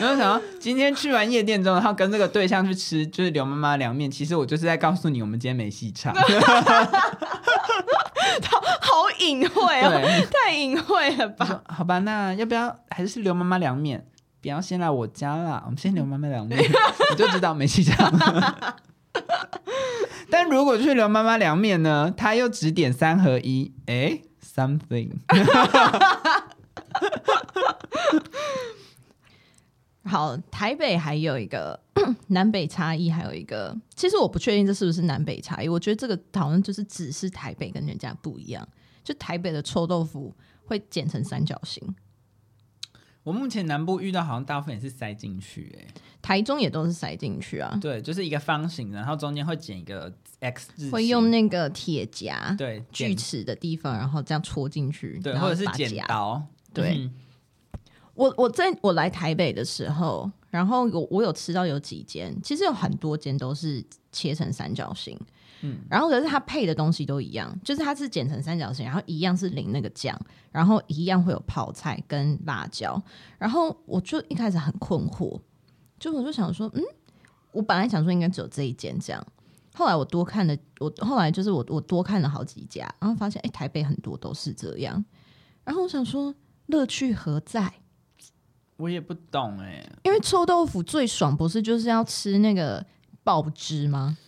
[0.00, 4.10] 然后想到今天去完夜店之后，然后跟这个对象去吃，就是刘妈妈凉面。
[4.10, 6.14] 其实我就是在告诉你，我们今天没戏唱。
[8.92, 9.90] 好隐晦哦，
[10.30, 11.62] 太隐晦了吧？
[11.66, 14.06] 好吧，那要不要还是留妈妈凉面？
[14.42, 16.60] 不要先来我家啦，我们先留妈妈凉面，
[17.10, 18.12] 我就知道没戏唱。
[20.28, 22.12] 但如果去留妈妈凉面呢？
[22.14, 25.12] 他又只点三合一，哎，something。
[30.04, 31.78] 好，台北还有一个
[32.28, 35.68] 南北差异，还有一个，其实我不确定这是不是南北差异。
[35.68, 38.66] 我觉得这个好像就是只是台北跟人家不一样，
[39.02, 40.34] 就台北的臭豆腐
[40.64, 41.94] 会剪成三角形。
[43.22, 47.78] 我目前南部遇到好像大部分也是塞进去，哎，台中也都是塞进去啊。
[47.80, 56.42] 对，就是一个方形，然后中间会剪一个 X 字，会用那个铁夹，对，锯齿的地方，然后这样戳进去，对，或者是剪刀，
[56.74, 56.96] 对。
[56.98, 57.14] 嗯
[58.14, 65.18] 我我在我来台北的时候，然后我我有吃到有几间，其实有很多间都是切成三角形，
[65.62, 70.18] 嗯，然后可是它配的东西都一样，就是它是剪成三角形，然后一样是淋那个酱，
[70.50, 73.00] 然后一样会有泡菜跟辣椒，
[73.38, 75.40] 然后我就一开始很困惑，
[75.98, 76.82] 就我就想说，嗯，
[77.52, 79.26] 我本来想说应该只有这一间这样，
[79.74, 85.04] 后来我多看了，我后来就是我我多看了好几家，然后发现哎，台北很多都是这样，
[85.64, 86.34] 然后我想说
[86.66, 87.72] 乐趣何在？
[88.78, 92.84] 我也不懂哎、欸，因为臭豆腐最爽不是就是要吃那个
[93.22, 94.18] 爆汁吗？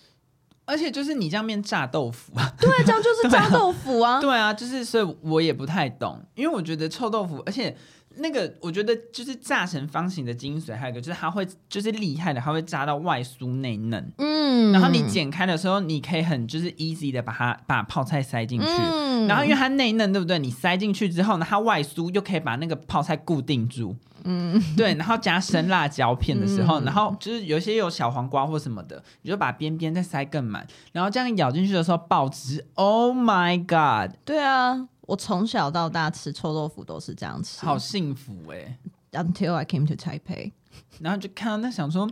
[0.64, 2.32] 而且就是你这样面炸豆腐。
[2.38, 7.76] 啊， 对，这样就是炸豆腐啊， 对啊，就是所以我也不太懂，因为我觉得臭豆腐，而且
[8.16, 20.38] 那个我觉得就是炸成方形的精髓，还有一个就是它会就是厉害的，它会炸到外酥内嫩，嗯，然后你剪开的时候，你可以很就是 easy 的把它把泡菜塞进去，嗯，然后因为它内嫩，对不对？
[20.38, 23.96] 你塞进去之后呢，它外酥又可以把那个泡菜固定住。
[24.24, 34.16] 嗯，对，然后加生辣椒片的时候，嗯、然后就是有些有小黄瓜或什么的，你就把边边再塞更满，然后这样咬进去的时候爆汁，Oh my god！
[34.24, 38.78] 对啊，我从小到大吃臭豆腐都是这样吃，好幸福哎
[39.12, 40.52] ！Until I came to Taipei，
[41.00, 42.10] 然后就看到那想说。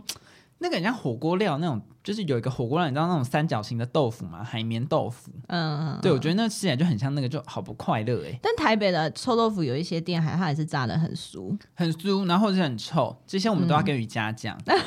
[0.59, 4.43] 那个很像火锅料那种，就是有一个火锅料，你知道那种三角形的豆腐吗？
[4.43, 5.31] 海绵豆腐。
[5.47, 8.37] 嗯，对，我觉得那吃起来就很像那个，就好不快乐哎。
[8.41, 14.57] 但台北的臭豆腐有一些店还它还是炸的很酥，很酥，然后就很臭，这些我们都要跟瑜伽讲。
[14.65, 14.77] 嗯、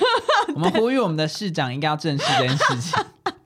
[0.54, 3.02] 我们呼吁我们的市长应该要正视这件事情。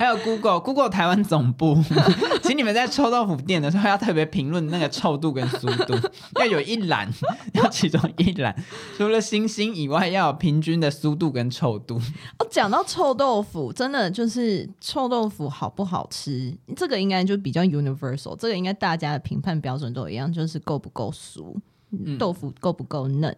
[0.00, 1.76] 还有 Google Google 台湾总部，
[2.42, 5.94] 请你们在臭豆腐店的时候要特别评论那个臭度跟酥度，
[6.40, 7.06] 要有一栏，
[7.52, 8.56] 要其中一栏，
[8.96, 11.96] 除了星星以外，要有平均的酥度跟臭度。
[12.38, 21.54] 哦，讲到臭豆腐，真的就是臭豆腐好不好吃，这个应该就比较 universal，这个应该大家的评判标准都一样，就是够不够酥，
[21.92, 23.36] 嗯、豆腐够不够嫩。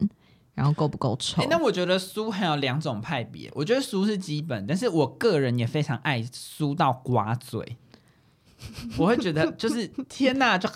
[0.55, 1.43] 然后够不够臭？
[1.49, 3.51] 那我觉得酥还有两种派别。
[3.55, 7.79] 我觉得酥是基本，但是我个人也非常爱酥到刮嘴。
[8.97, 10.69] 我会觉得 就是天哪，就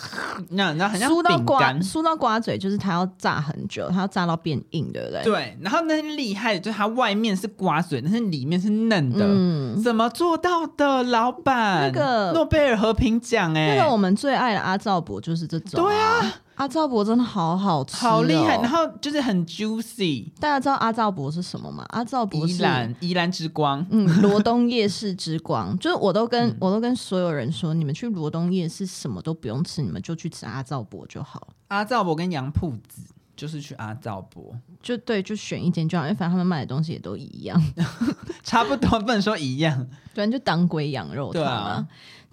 [0.50, 5.22] 那那很像酥到瓜，酥到瓜嘴，就是它要炸很久，它要炸到变硬，对不对？
[5.22, 5.58] 对。
[5.60, 11.82] 然后那厉害的就是它外面是瓜嘴，但是里面是嫩的，嗯，怎么做到的，老板？
[11.82, 16.40] 那个诺贝尔和平奖，哎，那个我们最爱的阿赵伯就是这种，对啊。
[16.56, 20.30] 阿照博真的好好吃，好厉害，然后就是很 juicy。
[20.40, 21.84] 大家知道阿照博是什么吗？
[21.90, 25.78] 阿照博是宜兰宜兰之光，嗯， 罗东夜市之光。
[25.78, 31.48] 就是我都跟、嗯、我都跟所有人说，你们去罗东夜市什么都不用吃，你们就去吃阿照博就好。
[31.68, 33.02] 阿照博跟杨铺子
[33.36, 37.62] 就是去阿照博，就对，就选一间就好，因为反正他们卖的东西也都一样，
[38.42, 39.86] 差不多，不能说一样。
[40.14, 41.86] 对，就当归羊肉汤啊。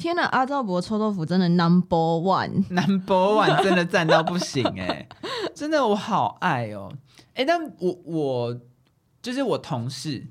[0.04, 5.08] 天呐，阿赵伯臭豆腐真的 number one，number one 真的赞到不行哎、欸，
[5.56, 6.94] 真的我好爱哦、喔，
[7.36, 8.60] 哎、欸，但我我
[9.22, 10.28] 就是我同事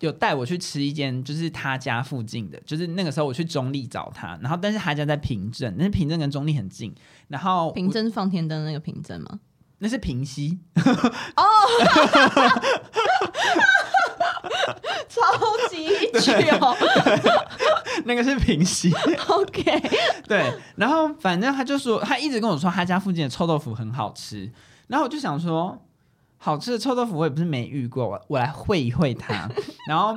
[0.00, 6.92] 有带我去吃一间，就是他家附近的，就是那个时候我去中立找他，然后但是他家在平镇，但是平镇跟中立很近，
[7.28, 9.38] 然后平镇放天灯那个平镇吗？
[9.78, 11.44] 那是平溪哦。
[15.08, 15.20] 超
[15.68, 15.88] 级
[16.20, 16.32] 久，
[18.04, 18.92] 那个是平息。
[19.28, 19.80] OK，
[20.26, 24.50] 对，然后反正他就说，他一直跟我说他家附近的臭豆腐很好吃，
[24.88, 25.78] 然后我就想说，
[26.38, 29.48] 好吃的臭豆腐我也不是没遇过，我我来会一会他，
[29.86, 30.16] 然后。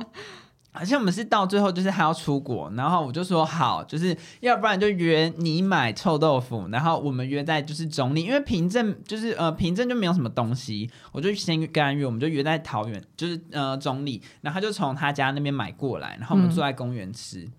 [0.78, 17.40] 而且我们是到最后就是还要出国，然后我就说好，就是要不然就约你买臭豆腐，然后我们约在就是中坜，因为凭证就是呃凭证就没有什么东西，我就先跟他约，我们就约在桃园，就是呃中坜，然后他就从他家那边买过来，然后我们坐在公园吃。
[17.40, 17.52] 嗯、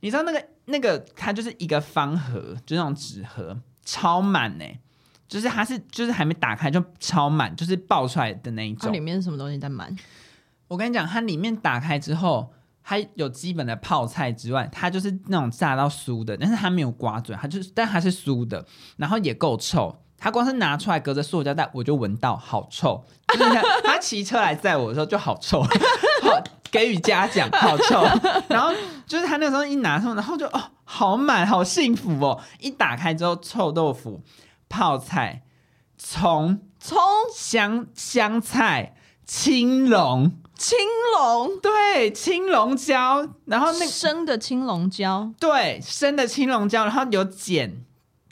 [0.00, 4.78] 你知道那个那个它就是一个方盒，就那种纸盒，超满呢、欸，
[5.28, 8.92] 就是它是就是还没打开就超满，就是爆出来的那一种。
[8.92, 9.94] 里面是什么东西在满？
[10.68, 12.52] 我跟你讲，它里面打开之后，
[12.84, 18.64] 它有基本的泡菜之外，它就是那种炸到酥的，但是它没有刮嘴，它就是，但它是酥的，
[18.96, 20.02] 然后也够臭。
[20.20, 23.04] 它光是拿出来隔着塑胶袋，我就闻到好臭。
[23.28, 25.62] 就是他他骑车来载我的时候就好臭，
[26.22, 28.02] 好给予嘉奖，好臭。
[28.48, 28.74] 然后
[29.06, 32.40] 就是他那个时候一拿出，然后就哦，好满，好幸福哦。
[32.58, 34.20] 一打开之后，臭豆腐、
[34.68, 35.44] 泡菜、
[35.96, 36.98] 葱、葱、
[37.32, 40.32] 香香菜、青龙。
[40.58, 40.76] 青
[41.16, 47.72] 龙对青龙椒，然后那个、生的青龙椒对生的青龙椒，然后有碱，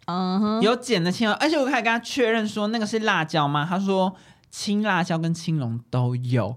[0.07, 3.65] 嗯哼，有碱的青龙，而且我还跟他确认说那个是辣椒吗？
[3.67, 4.15] 他说
[4.51, 6.57] 青辣椒跟青龙都有。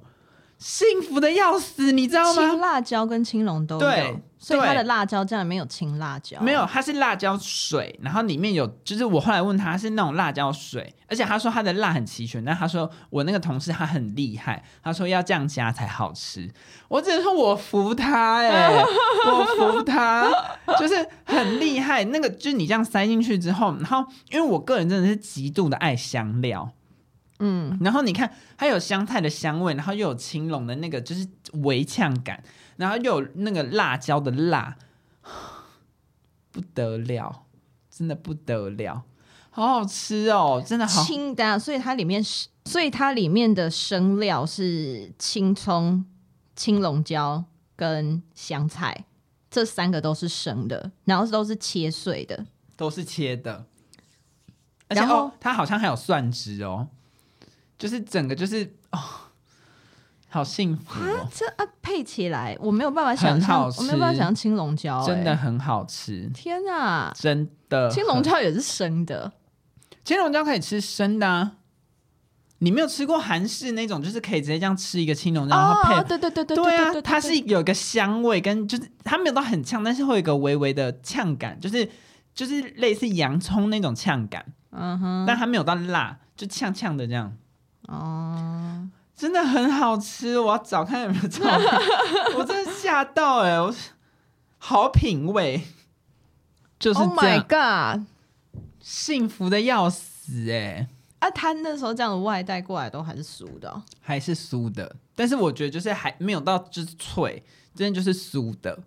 [0.58, 2.50] 幸福的要死，你知道吗？
[2.50, 16.50] 青辣椒跟青龙都有，对，所以它的辣椒酱里面有青辣椒，没有，它是辣椒水，然后里面有，就是我后来问他是那种辣椒水，而且他说他的辣很齐全，但他说我那个同事他很厉害，他说要这样加才好吃，
[16.88, 18.84] 我只能说我服他哎、欸，
[19.28, 20.32] 我服他，
[20.80, 26.72] 就是很厉害，那个就是你这样塞进去之后，然后因为我个人真的是极度的爱香料。
[27.42, 31.26] 嗯，然后你看，它有香菜的香味，然后又有青龙的那个就是
[31.64, 32.44] 微呛感，
[32.80, 34.78] 然后又有那个辣椒的辣，
[36.50, 37.44] 不得了，
[37.90, 39.04] 真的不得了，
[39.52, 41.04] 好好吃哦，真的好。
[41.04, 41.60] 清淡。
[41.60, 46.06] 所以它里面是，所以它里面的生料是青葱、
[46.56, 47.44] 青龙椒
[47.76, 49.04] 跟香菜，
[49.52, 52.46] 这三个都是生的，然后都是切碎的，
[52.78, 53.66] 都是切的，
[54.88, 56.88] 然后、哦、它好像还有蒜汁哦。
[57.78, 59.00] 就是整个就是哦，
[60.30, 61.28] 好幸福哦！
[61.34, 66.30] 这啊配起来我没有办法想象，我没有办法想象青龙椒，真的很好吃。
[66.34, 69.32] 天啊，真的，青龙椒也是生的，
[70.06, 71.54] 青龙椒可以吃生的啊。
[72.62, 81.90] 你没有吃过韩式那种，就是可以直接这样吃一个青龙椒，然后配，对对对对对啊，它是有一个香味，跟就是它没有到很呛，但是会有一个微微的呛感，就是
[82.36, 87.34] 就是类似洋葱那种呛感，嗯哼，但它没有到辣，就呛呛的这样。
[87.88, 88.88] 哦，
[89.20, 91.60] 真的很好吃，我要找看有没有照片。
[92.40, 93.76] 我真的吓到哎、欸，我
[94.58, 95.62] 好品味，
[96.80, 97.00] 就是。
[97.00, 98.08] Oh my god，
[98.80, 100.88] 幸福的要死哎、欸！
[101.20, 107.44] 啊，他那时候这样的外带过来都还是酥的、哦，还是酥的，但是我觉得就是还没有到就是脆，
[107.76, 108.80] 真的就是酥的。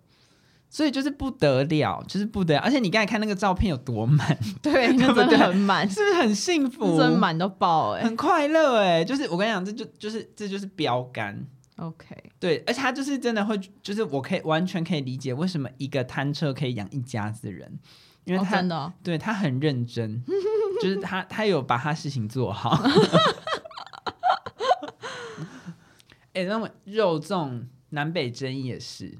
[0.73, 5.27] 所以就是不得了，就是不得了，而且你刚才看那个照片有多满，对，对不对？
[5.29, 6.97] 真的很满，是不是很幸福？
[6.97, 11.45] 真满到爆哎、欸，很快乐哎、欸，就是我跟你讲，这就就是这就是标杆
[11.75, 17.71] ，OK，对，而且他就是真的会，就是我可以完全可以理解为什么一个摊车可以养一家子人，
[18.23, 20.23] 因为他、哦哦、对他很认真，
[20.81, 22.83] 就是他他有把他事情做好。
[26.33, 29.19] 哎、 欸，那么肉粽南北争也是。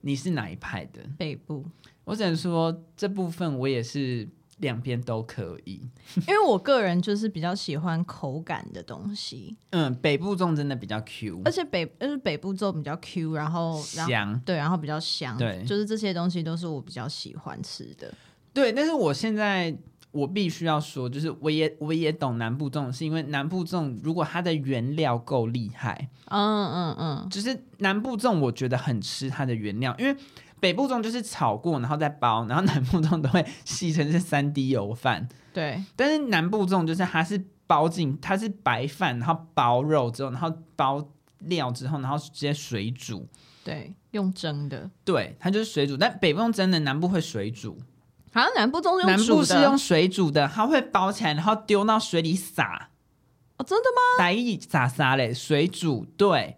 [0.00, 1.00] 你是哪一派的？
[1.16, 1.64] 北部。
[2.04, 4.28] 我只能说这部分我也是
[4.58, 5.80] 两边都可以，
[6.26, 9.56] 因为我个人就是比较喜欢口感的东西。
[9.70, 18.12] 嗯，北部粽真的比较 Q，而且北就是北部粽比较 Q，然后香，对，然后比较香，对，就是这些东西都是我比较喜欢吃的。
[18.52, 19.76] 对，但是我现在。
[20.12, 30.16] 我必须要说，就是我也我也懂南部粽，是因为南部粽如果它的原料够厉害，嗯嗯嗯，就是南部粽我觉得很吃它的原料，因为
[30.58, 41.08] 北部粽就是炒过然后再包，然后南部粽都会细成是三滴油饭，对，但是南部粽就是它是包进，它是白饭，然后包肉之后，然后包
[41.38, 43.28] 料之后，然后直接水煮，
[43.62, 47.78] 对，用蒸的，对，它就是水煮，但北部粽蒸的南部会水煮。
[48.32, 52.88] 好像南部粽南部是用水煮的，它会包起来，然后丢到水里撒。
[53.56, 54.18] 哦，真的吗？
[54.18, 56.06] 台语撒撒嘞，水煮。
[56.16, 56.56] 对，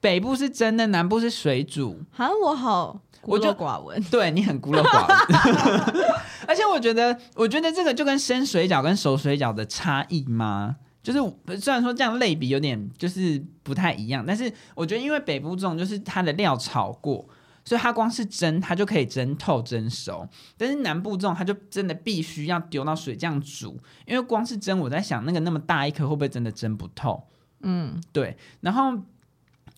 [0.00, 2.00] 北部是真的，南部是水煮。
[2.10, 4.02] 好像我好孤陋寡闻。
[4.04, 6.04] 对，你很孤陋寡闻。
[6.48, 10.76] 而且我觉得，我觉得这个就跟生水饺跟熟水饺的差异吗？
[11.02, 11.18] 就是
[11.60, 17.28] 虽然说这样类比有点就是不太一样，但是我觉得因为北部这种就是它的料炒过。
[17.64, 20.28] 所以它光是蒸，它就可以蒸透、蒸熟。
[20.56, 27.22] 但是南部粽，它就真的必须要丢到水这样煮，因为光是蒸，我在想那个那么大一颗会不会真的蒸不透？
[27.60, 28.36] 嗯，对。
[28.60, 28.98] 然后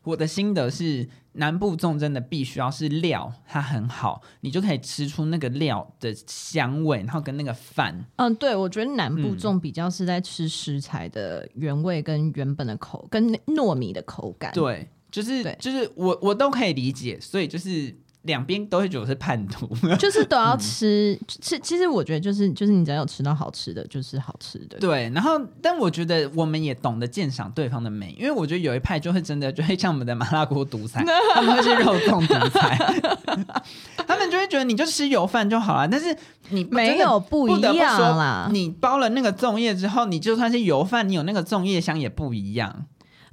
[0.05, 8.07] 我的心得是，南部粽真的必须要是料它很好，你就可以吃出那个料的香味，然后跟那个饭。
[8.17, 14.53] 嗯，对，我觉得南部粽比较是在吃食材的原味跟原本的口，跟糯米的口感。
[14.55, 14.89] 对。
[15.15, 21.17] 就是就是我我都可以理解，所以就是两边都会觉得我是叛徒， 就是都要吃。
[21.29, 24.77] 其、嗯、其实我觉得就是就是你只要有吃到好吃的，就是好吃的。
[24.81, 32.77] 对，然后但我觉得我们也懂得鉴赏对方的美，因为我觉得有一派就会真的就会像我们的麻辣锅独裁， 他们会是肉粽独裁，
[34.05, 35.87] 他们就会觉得你就吃油饭就好了。
[35.87, 36.17] 但是
[36.49, 42.87] 你没有不一样啦，你包了那个粽叶之后，你就算是油饭，你有那个粽叶香也不一样。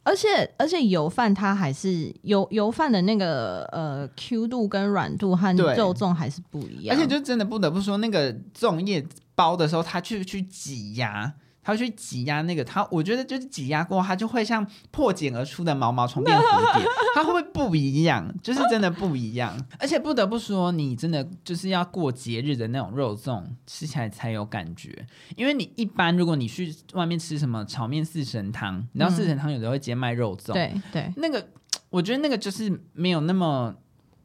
[0.03, 6.97] 而且而且油饭它还是油油饭的那个呃 Q 度跟软度和肉粽还是不一样。
[6.97, 11.33] 而且就真的不得不说，那个粽叶包的时候，它去去挤压。
[11.63, 18.33] 他会去挤压那个，他我觉得就是挤压过后，它就会像破茧而出的毛毛虫变蝴蝶， 它会不会不一样？
[18.41, 19.55] 就是真的不一样。
[19.77, 25.05] 而且不得不说，你真的就是要过节日的那种肉粽，吃起来才有感觉。
[25.35, 31.47] 因为你一般如果你去外面吃什么炒面四神汤，你知道四神汤有的会直接卖肉粽，对对，那个
[31.91, 33.75] 我觉得那个就是没有那么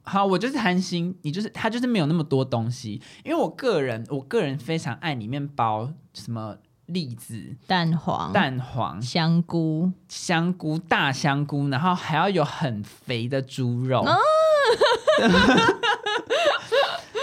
[0.05, 0.25] 好。
[0.25, 3.01] 我就是贪心，你就是它就是没有那么多东西。
[3.25, 6.57] 因为我个人我个人非常爱里面包什么。
[6.87, 14.17] 栗子、蛋黄、蛋黄、香菇、香菇、大香菇，然后还要有很肥的猪肉，啊、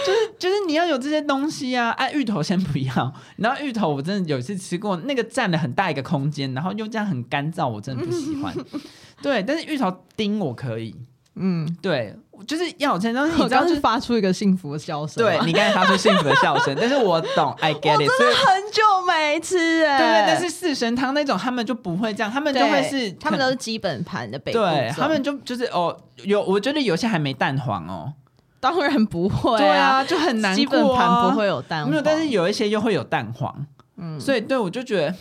[0.04, 1.90] 就是就是你要有这些东西啊！
[1.92, 8.54] 哎、啊，芋头先不要，然后芋头我真的有一次吃过，那个占了很大一个空间，然后又这样很干燥，我真的不喜欢。
[9.22, 10.94] 对，但是芋头丁我可以。
[11.36, 12.14] 嗯，对，
[12.46, 13.32] 就是要有这些东西。
[13.36, 15.22] 你知道，就是发出一个幸福的笑声。
[15.22, 18.08] 对，你刚才发出幸福的笑声， 但是我懂，I get it。
[18.10, 19.98] 我真的很久没吃哎。
[19.98, 24.58] 对，但是四神汤那种，他们就不会这样，他们就会是，他们都是基本盘的北部。
[24.58, 28.12] 对，他们就就是哦，有，我觉得有些还没蛋黄哦。
[28.60, 30.56] 当然不会，对啊，就很难过。
[30.56, 33.66] 基本盘不会有蛋黄，没有，但是有一些又会有蛋黄。
[33.96, 35.14] 嗯，所以对我就觉得。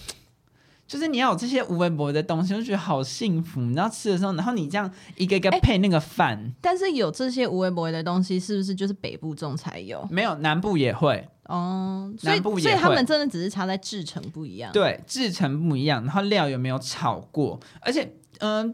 [0.86, 3.62] 就是你要有这些无微博的东西，我就觉得好幸福。
[3.62, 10.06] 你知道吃的时候，然后你这样一个一个配那个饭，欸，但是有这些无微博的东西，是不是就是北部种才有？
[10.12, 12.14] 没有，南部也会哦。
[12.22, 14.72] 南部也会，所以他们真的只是差在制成不一样。
[14.72, 17.60] 对，制成不一样，然后料有没有炒过？
[17.80, 18.04] 而且，
[18.40, 18.74] 嗯、呃，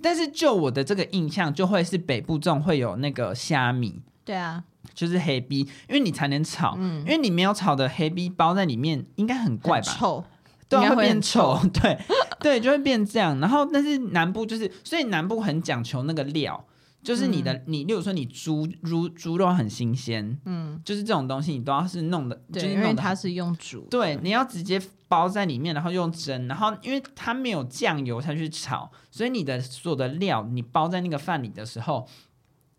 [0.00, 4.00] 但是就我的这个印象，就会是北部种会有那个虾米。
[4.24, 4.62] 对啊，
[4.94, 9.92] 就是黑逼，因为你才能炒，嗯，因为你没有炒的黑逼包在里面，应该很怪吧？
[9.92, 10.24] 臭。
[10.70, 11.98] 对，会变丑，对
[12.40, 13.38] 对，就会变这样。
[13.40, 16.62] 然后，但是南部就是，所以南部很讲求那个料，
[17.02, 32.06] 就是你的，嗯、你，例如说你猪猪猪肉很新鲜，嗯，就是这种东西你都要是弄的，对，就是因为它是用煮，对，你要直接包在里面，然后用蒸，然后因为它没有酱油才去炒，所以你的所有的料你包在那个饭里的时候，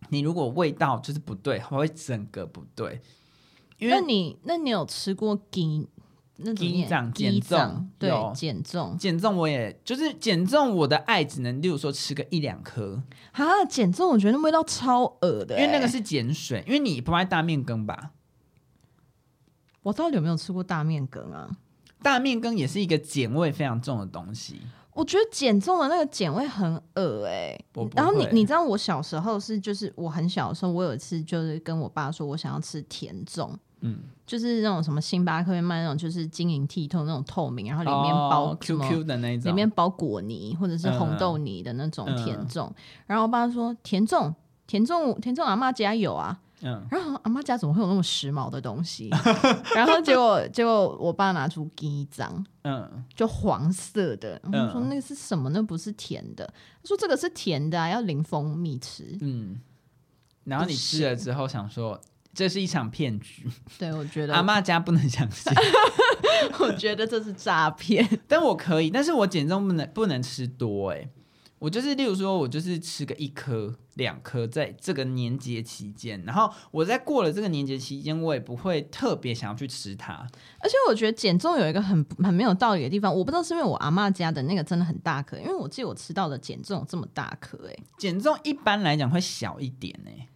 [0.10, 3.02] 你如果味道就是不对，它会整个不对。
[3.80, 5.88] 因为那你那你有吃过鸡？
[6.42, 13.66] 那鸡掌减重，对，减重减重，我也就是减重，我的爱只能，例如说吃个一两颗啊。
[13.66, 18.12] 减重我觉得那味道超恶的，因为那个是碱水，因为你不爱大面羹吧？
[19.84, 21.50] 我到底有没有吃过大面羹啊？
[22.02, 24.62] 大面羹也是一个碱味非常重的东西。
[24.94, 33.52] 我觉得减重的那个碱味很恶哎、欸，然后你你知道我小时候是就是我很小的时候，我有一次就是跟我爸说我想要吃甜粽，
[33.82, 42.76] 嗯，就是那种什么星巴克会卖那种就是晶莹剔透那种透明，然后里面包 QQ 的那种，里面包果泥或者是红豆泥的那种甜粽，嗯、
[43.08, 44.34] 然后我爸说甜粽
[44.68, 46.40] 甜粽甜粽阿妈家有啊。
[46.62, 49.10] 嗯，然后阿妈家怎么会有那么时髦的东西？
[49.74, 55.50] 然后结果结果我爸拿出第一张，嗯，就黄色的，然后说那个是什么？
[55.52, 56.46] 那不是甜的。
[56.46, 59.18] 他说这个是甜的啊，要淋蜂蜜吃。
[59.22, 59.58] 嗯，
[60.44, 61.98] 然后你吃了之后想说
[62.34, 63.48] 这是一场骗局。
[63.78, 65.52] 对，我觉得阿妈家不能相信，
[66.60, 68.08] 我觉得这是诈骗。
[68.28, 71.10] 但我可以，但是我减重不能不能吃多哎、欸。
[71.60, 80.14] 我就是，例如说，我就是吃个一颗、两颗，在这个年节期间，然后我在过了这个年节期间，我也不会特别想要去吃它。
[80.60, 90.30] 而且我觉得减重有一个很很没有道理的地方，我不知道是因为我阿妈家的那个真的很大颗，因为我记得我吃到的减重这么大颗，哎，减重一般来讲会小一点，哎。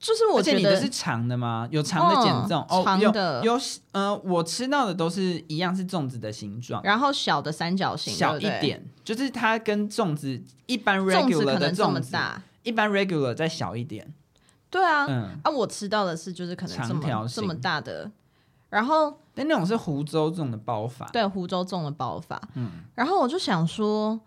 [0.00, 1.68] 就是我觉得你的是长的吗？
[1.70, 2.62] 有长的减重？
[2.70, 3.44] 哦，长的。
[3.44, 3.60] 有，有
[3.92, 8.70] 呃，我吃到的都是一样是粽子的形状，然后小的三角形，小一点，对？
[8.70, 14.10] 对就是它跟粽子一般 regular 的粽子，这么大，一般 regular 再小一点。
[14.70, 18.10] 对啊，嗯啊，我吃到的是就是可能这么长条这么大的，
[18.70, 24.18] 然后但那种是湖州粽的包法，对，湖州粽的包法，嗯，然后我就想说，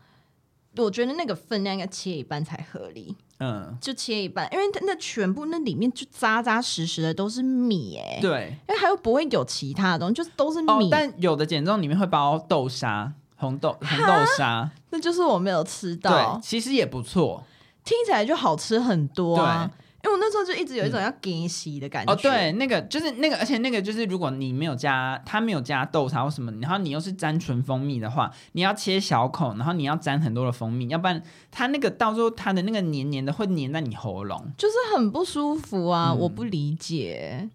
[0.77, 3.15] 我觉得那个分量应该切一半才合理。
[3.39, 10.69] 嗯，就切一半，因为它那全部那里面就扎扎实实的都是米哎、欸，对，因为它又不会有其他的东西，就是都是米。
[10.69, 16.37] 哦、但有的减重里面会包豆沙，红豆红豆沙，那就是我没有吃到。
[16.37, 17.43] 对，其实也不错，
[17.83, 19.69] 听起来就好吃很多啊。
[20.03, 22.11] 因为我那时候就一直有一种要给洗的感觉。
[22.11, 36.09] 哦，对，那个就是那个，而且那个就是，如果你没有加，它没有加豆沙或什么，然后你又是沾纯蜂蜜的话，你要切小口，然后你要沾很多的蜂蜜，要不然它那个到时候它的那个黏黏的会黏在你喉咙，就是很不舒服啊！
[36.11, 37.49] 嗯、我不理解，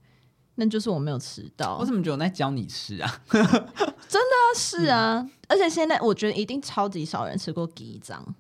[0.55, 1.77] 那就是我没有吃到。
[1.79, 3.21] 我怎么觉得我在教你吃啊？
[3.29, 8.35] 真的啊，是啊，嗯、而且现在我觉得一定超级少人吃过鸡掌。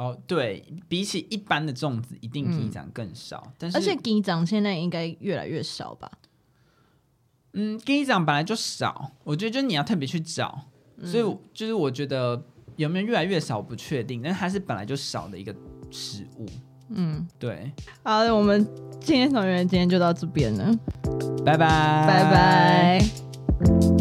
[0.00, 3.42] 哦，对，比起一般的粽子，一定鸡掌更少。
[3.48, 6.10] 嗯、但是，而且鸡掌现在应该越来越少吧？
[7.52, 10.62] 嗯，鸡掌本来就少，我觉得就是你要特别去找，
[10.96, 12.42] 嗯、所以就是我觉得
[12.76, 15.54] 有没有越来越少不确定，但是它是本来就少的一个
[15.90, 16.46] 食物。
[16.88, 17.70] 嗯，对。
[18.02, 18.66] 好，我们
[19.00, 20.74] 今天同学今天就到这边了，
[21.44, 23.99] 拜拜，拜拜。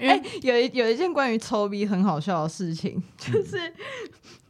[0.00, 3.74] 哎、欸，有一有一件关于臭逼很好笑的事情，就是、嗯、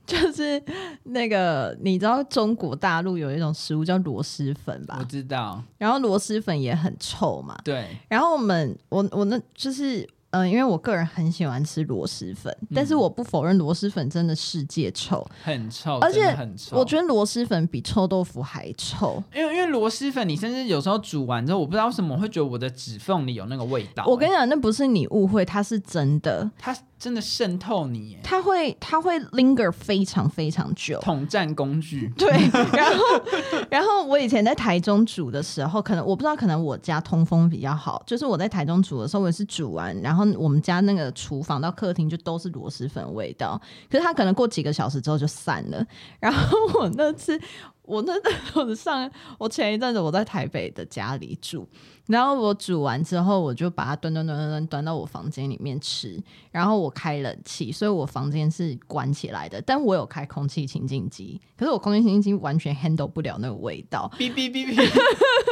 [0.06, 0.62] 就是
[1.04, 4.96] 那个你知道中国大陆有一种食物叫螺蛳粉吧？
[4.98, 5.62] 我知道。
[5.78, 7.58] 然后螺蛳粉也很臭嘛。
[7.64, 7.88] 对。
[8.08, 10.08] 然后我们我我那就是。
[10.32, 16.76] 嗯、呃，因为我个人很喜欢吃螺蛳粉，嗯，但是我不否认螺蛳粉真的世界臭，很臭，而且很臭。
[16.76, 24.04] 我觉得螺蛳粉比臭豆腐还臭，因为因为螺蛳粉，你甚至有时候煮完之后，我不知道为什么我会觉得我的指缝里有那个味道。
[24.06, 31.00] 我跟你讲，那不是你误会，它是真的，它真的渗透你，它会它会 linger 非常非常久。
[31.00, 32.30] 统战工具， 对。
[32.72, 33.02] 然后
[33.68, 40.22] 然后我以前在台中煮的时候，可能我不知道，可能我家通风比较好，就是我在台中煮的时候，我也是煮完，然后。
[40.38, 45.84] 我们家那个厨房到客厅就都是螺蛳粉味道，可是它可能过几个小时之后就散了。
[46.20, 47.36] 然后我那次，
[47.84, 48.12] 我那
[48.54, 51.66] 我的上，我前一阵子我在台北的家里煮，
[52.06, 56.22] 然后我煮完之后，我就把它端端端端端端到我房间里面吃。
[56.50, 64.10] 然后我开冷气，所以我房间是关起来的，但我有开空气清净机，可是我空气清净机完全 handle 不了那个味道。
[64.16, 64.88] 哔哔哔哔。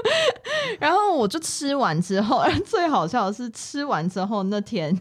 [0.78, 4.96] 然后我就吃完之后， 最好笑的是吃完之后那天，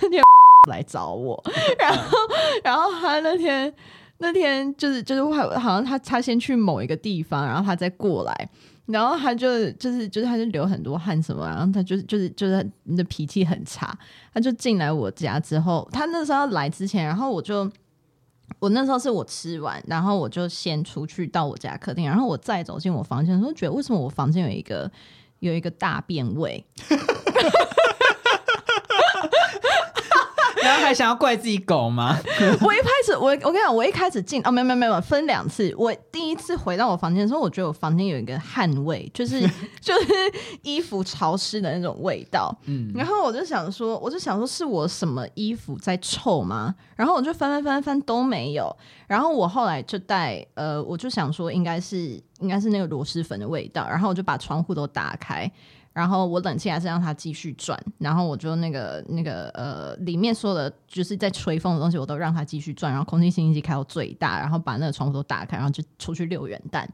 [0.00, 0.22] 那天
[0.70, 1.42] 来找我，
[1.78, 2.18] 然后
[2.64, 3.72] 然后他那天
[4.18, 8.48] 那天就是就是好像他他先去某一个地方，然后他再过来，
[8.86, 13.96] 然后他就就是就是他就流很多汗什么，然后他就是就是就是你的脾气很差，
[14.32, 17.70] 他就进来我家之后，他那时候来之前，然后我就。
[18.60, 24.90] 我那时候是我吃完，然后我就先出去到我家客厅，然后我再走进我房间的时候，觉得为什么我房间有一个
[25.40, 26.64] 有一个大便味。
[30.66, 32.18] 然后还想要怪自己狗吗？
[32.60, 35.72] 我一开始，我我跟你讲，我一开始进哦，没有没有没有，分两次。
[35.78, 39.40] 我第一次回到我房间的时候，我觉得我房间有一个汗味，就是
[39.80, 40.12] 就是
[40.62, 42.52] 衣服潮湿的那种味道。
[42.64, 46.74] 嗯，然后我就想说，我就想说是我什么衣服在臭吗？
[46.96, 48.74] 然后我就翻翻翻翻都没有。
[49.06, 53.86] 然后我后来就带呃，我就想说应该是应该是那个螺蛳粉的味道。
[53.88, 55.50] 然后我就把窗户都打开。
[55.96, 66.86] 然后我冷气还是让它继续转，然后我就那个那个呃，里面所有的就是在吹风的东西，我都让它继续转，然后空气清新机开到最大，然后把那个窗户都打开，然后就出去溜元旦。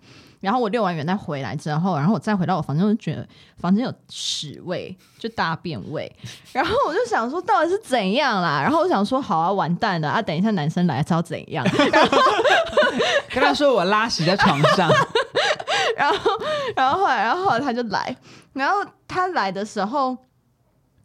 [0.42, 3.26] 然后我遛完元旦回来之后，然后我再回到我房间，我就觉得
[3.58, 6.14] 房间有屎味，就大便味。
[6.52, 8.60] 然后我就想说，到底是怎样啦？
[8.60, 10.20] 然后我想说，好啊，完蛋了啊！
[10.20, 11.64] 等一下男生来，知道怎样？
[11.92, 12.18] 然 后
[13.30, 14.90] 跟他说我拉屎在床上。
[15.96, 16.30] 然后，
[16.74, 18.14] 然后后来，然后后来他就来。
[18.52, 18.76] 然后
[19.06, 20.16] 他来的时候，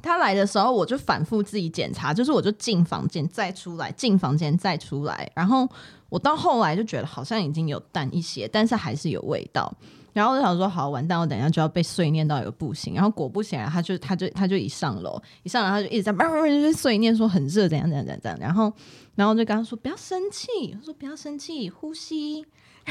[0.02, 5.30] 他来的时候，我就反复自己检查，就是我就进房间再出来，进房间再出来。
[5.36, 5.68] 然后
[6.10, 9.74] 我到后来就觉得好像已经有淡一些，但是还是有味道。
[10.14, 12.95] 然后我就想说，好，完蛋，我等一下就要被碎念到一个不行。
[12.95, 18.39] 然后果不其然，他就他就他就一上楼，一上楼他就一直在慢慢慢碎念说很热，怎样怎样怎样怎样。
[18.39, 18.74] 然后
[19.14, 22.43] 然后就跟他说不要生气，他说不要生气，呼吸。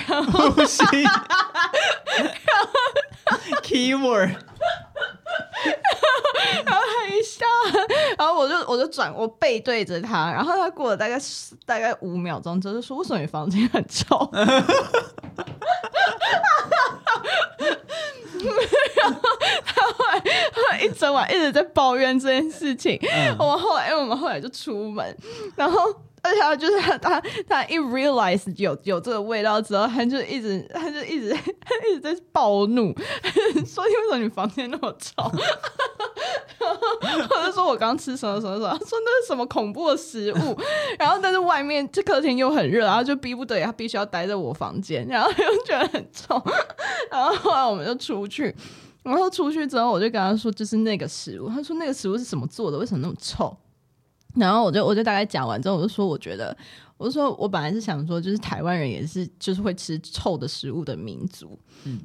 [0.07, 0.85] 然后呼吸
[3.63, 4.29] ，keyword，
[6.65, 7.47] 然后他一笑，
[8.19, 11.19] 然后我就我就转我背对着他，然后他过了大概
[11.65, 14.47] 大概五秒钟之后就说：“为什么你房间很臭？”然
[19.13, 19.21] 后
[19.65, 20.21] 他后来
[20.71, 22.99] 他一整晚一直在抱怨这件事情。
[23.03, 25.17] 嗯、我们后来因为我们后来就出门，
[25.57, 25.95] 然后。
[26.27, 31.31] 而且他就是他，他他一 realize 有有这个味道之后，他就一直，他就一直，
[31.91, 32.93] 一直在暴怒，
[33.67, 35.23] 说你为什么你房间那么臭？
[37.29, 38.69] 或者说我刚吃什么什么什么？
[38.71, 40.59] 他说那是什么恐怖的食物？
[40.99, 46.43] 然后但是外面这客厅又很热，然后就逼不得已，他必须要待在我房间，然后又觉得很臭。
[47.11, 48.55] 然后后来我们就出去，
[49.05, 51.49] 然后出去之后我就跟他说，就是那个食物。
[51.49, 52.79] 他说那个食物是什么做的？
[52.79, 53.57] 为什么那么臭？
[54.37, 56.57] 然后我就我就大概讲完之后，我就说我觉得，
[56.99, 61.59] 我就说我本来是想说，就是台湾人也是就是会吃臭的食物的民族。
[61.85, 62.01] 嗯，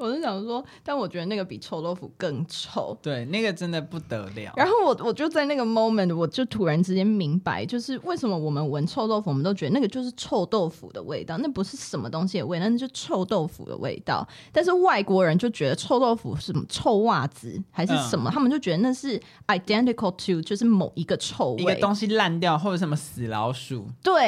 [0.00, 2.96] 我是想说，但我觉得那个比臭豆腐更臭。
[3.02, 4.52] 对，那个真的不得了。
[4.56, 14.26] 然后我我就在那个 moment，我就突然之间明白，就是为什么我们闻臭豆腐，我们都觉得那个就是臭豆腐的味道，那不是什么东西的味道，那就是臭豆腐的味道。
[14.50, 23.86] 但是外国人就觉得臭豆腐是什么臭袜子还是什么，嗯，他们就觉得那是 identical to 就是某一个臭味，一个东西烂掉或者什么死老鼠。
[24.02, 24.21] 对。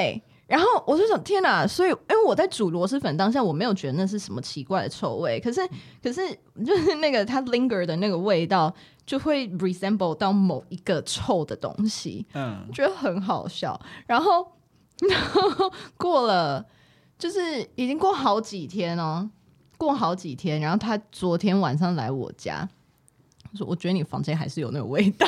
[0.46, 1.66] 然后我就想，天哪！
[1.66, 5.40] 所以，因为我在煮螺蛳粉当下，我没有觉得那是什么奇怪的臭味。
[5.40, 5.66] 可是，
[6.02, 8.72] 可是，就是那个它 linger 的那个味道，
[9.06, 12.26] 就会 resemble 到某一个臭的东西。
[12.34, 13.80] 嗯，觉得很好笑。
[14.06, 14.46] 然后，
[15.08, 16.64] 然后过了，
[17.18, 19.30] 就是已经过好几天哦，
[19.78, 20.60] 过好几天。
[20.60, 22.68] 然后他昨天晚上来我家，
[23.50, 25.26] 他说：“我觉得你房间还是有那个味道。”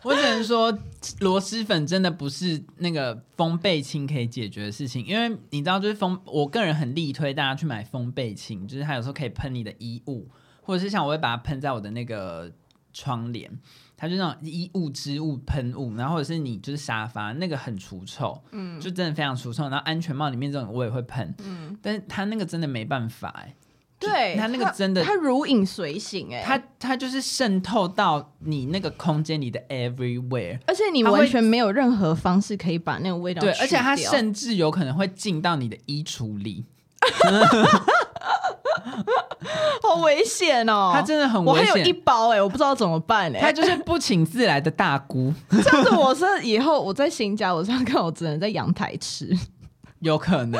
[0.04, 0.76] 我只能说，
[1.20, 10.28] 螺蛳粉真的不是那个风贝清可以解决的事情，因为你知道，就是风，我个人很力推大家去买风贝清，就是它有时候可以喷你的衣物，
[10.62, 12.50] 或者是像我会把它喷在我的那个
[12.92, 13.50] 窗帘，
[13.96, 19.64] 它就那种衣物、织物、喷雾，然后或者是你就是沙发那个很除臭，嗯，就真的非常除臭。
[19.64, 23.54] 然后安全帽里面这种我也会喷，嗯，但是它那个真的没办法哎。
[24.00, 36.64] 对，它那个真的，它如影随形哎，它它就是渗透到你那个空间里的 everywhere，而且你完全没有任何方式可以把那个味道对，而且它甚至有可能会进到你的衣橱里，
[39.82, 40.92] 好危险哦！
[40.94, 45.30] 它真的很危险，我还有一包哎，我不知道怎么办哎，他就是不请自来的大姑。
[45.50, 49.28] 这样子，我是以后我在新家，我这样看我只能在阳台吃，
[50.00, 50.58] 有可能。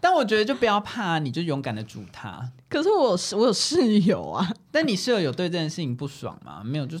[0.00, 2.50] 但我觉得就不要怕，你就勇敢的煮它。
[2.68, 6.62] 可是我有我有室友啊，但你室友有对这件事情不爽吗？
[6.64, 6.98] 没有，就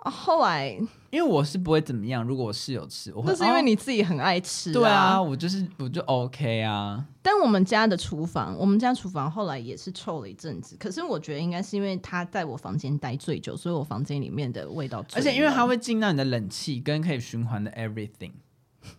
[0.00, 0.68] 后来
[1.10, 2.24] 因为我是不会怎么样。
[2.24, 4.72] 如果我室友吃，我会，那是因为你自己很爱吃啊。
[4.72, 7.04] 对啊，我就是我就 OK 啊。
[7.20, 10.76] 但我们家的厨房，我们家厨房后来也是臭了一阵子。
[10.78, 18.32] 可是我觉得应该是因为他在我房间待最久，所以我房间里面的味道最，而且因为它会进到你的冷气跟可以循环的 everything。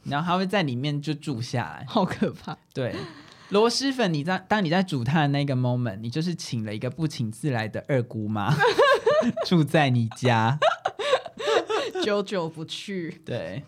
[0.04, 2.58] 然后他会在里面就住下来，好可怕。
[2.74, 2.96] 对，
[3.50, 8.54] 螺蛳粉，你在当你在煮它的那个 moment，你就是请了一个不请自来的二姑妈
[9.48, 10.60] 住在你家，
[12.04, 13.22] 久久不去。
[13.26, 13.64] 对，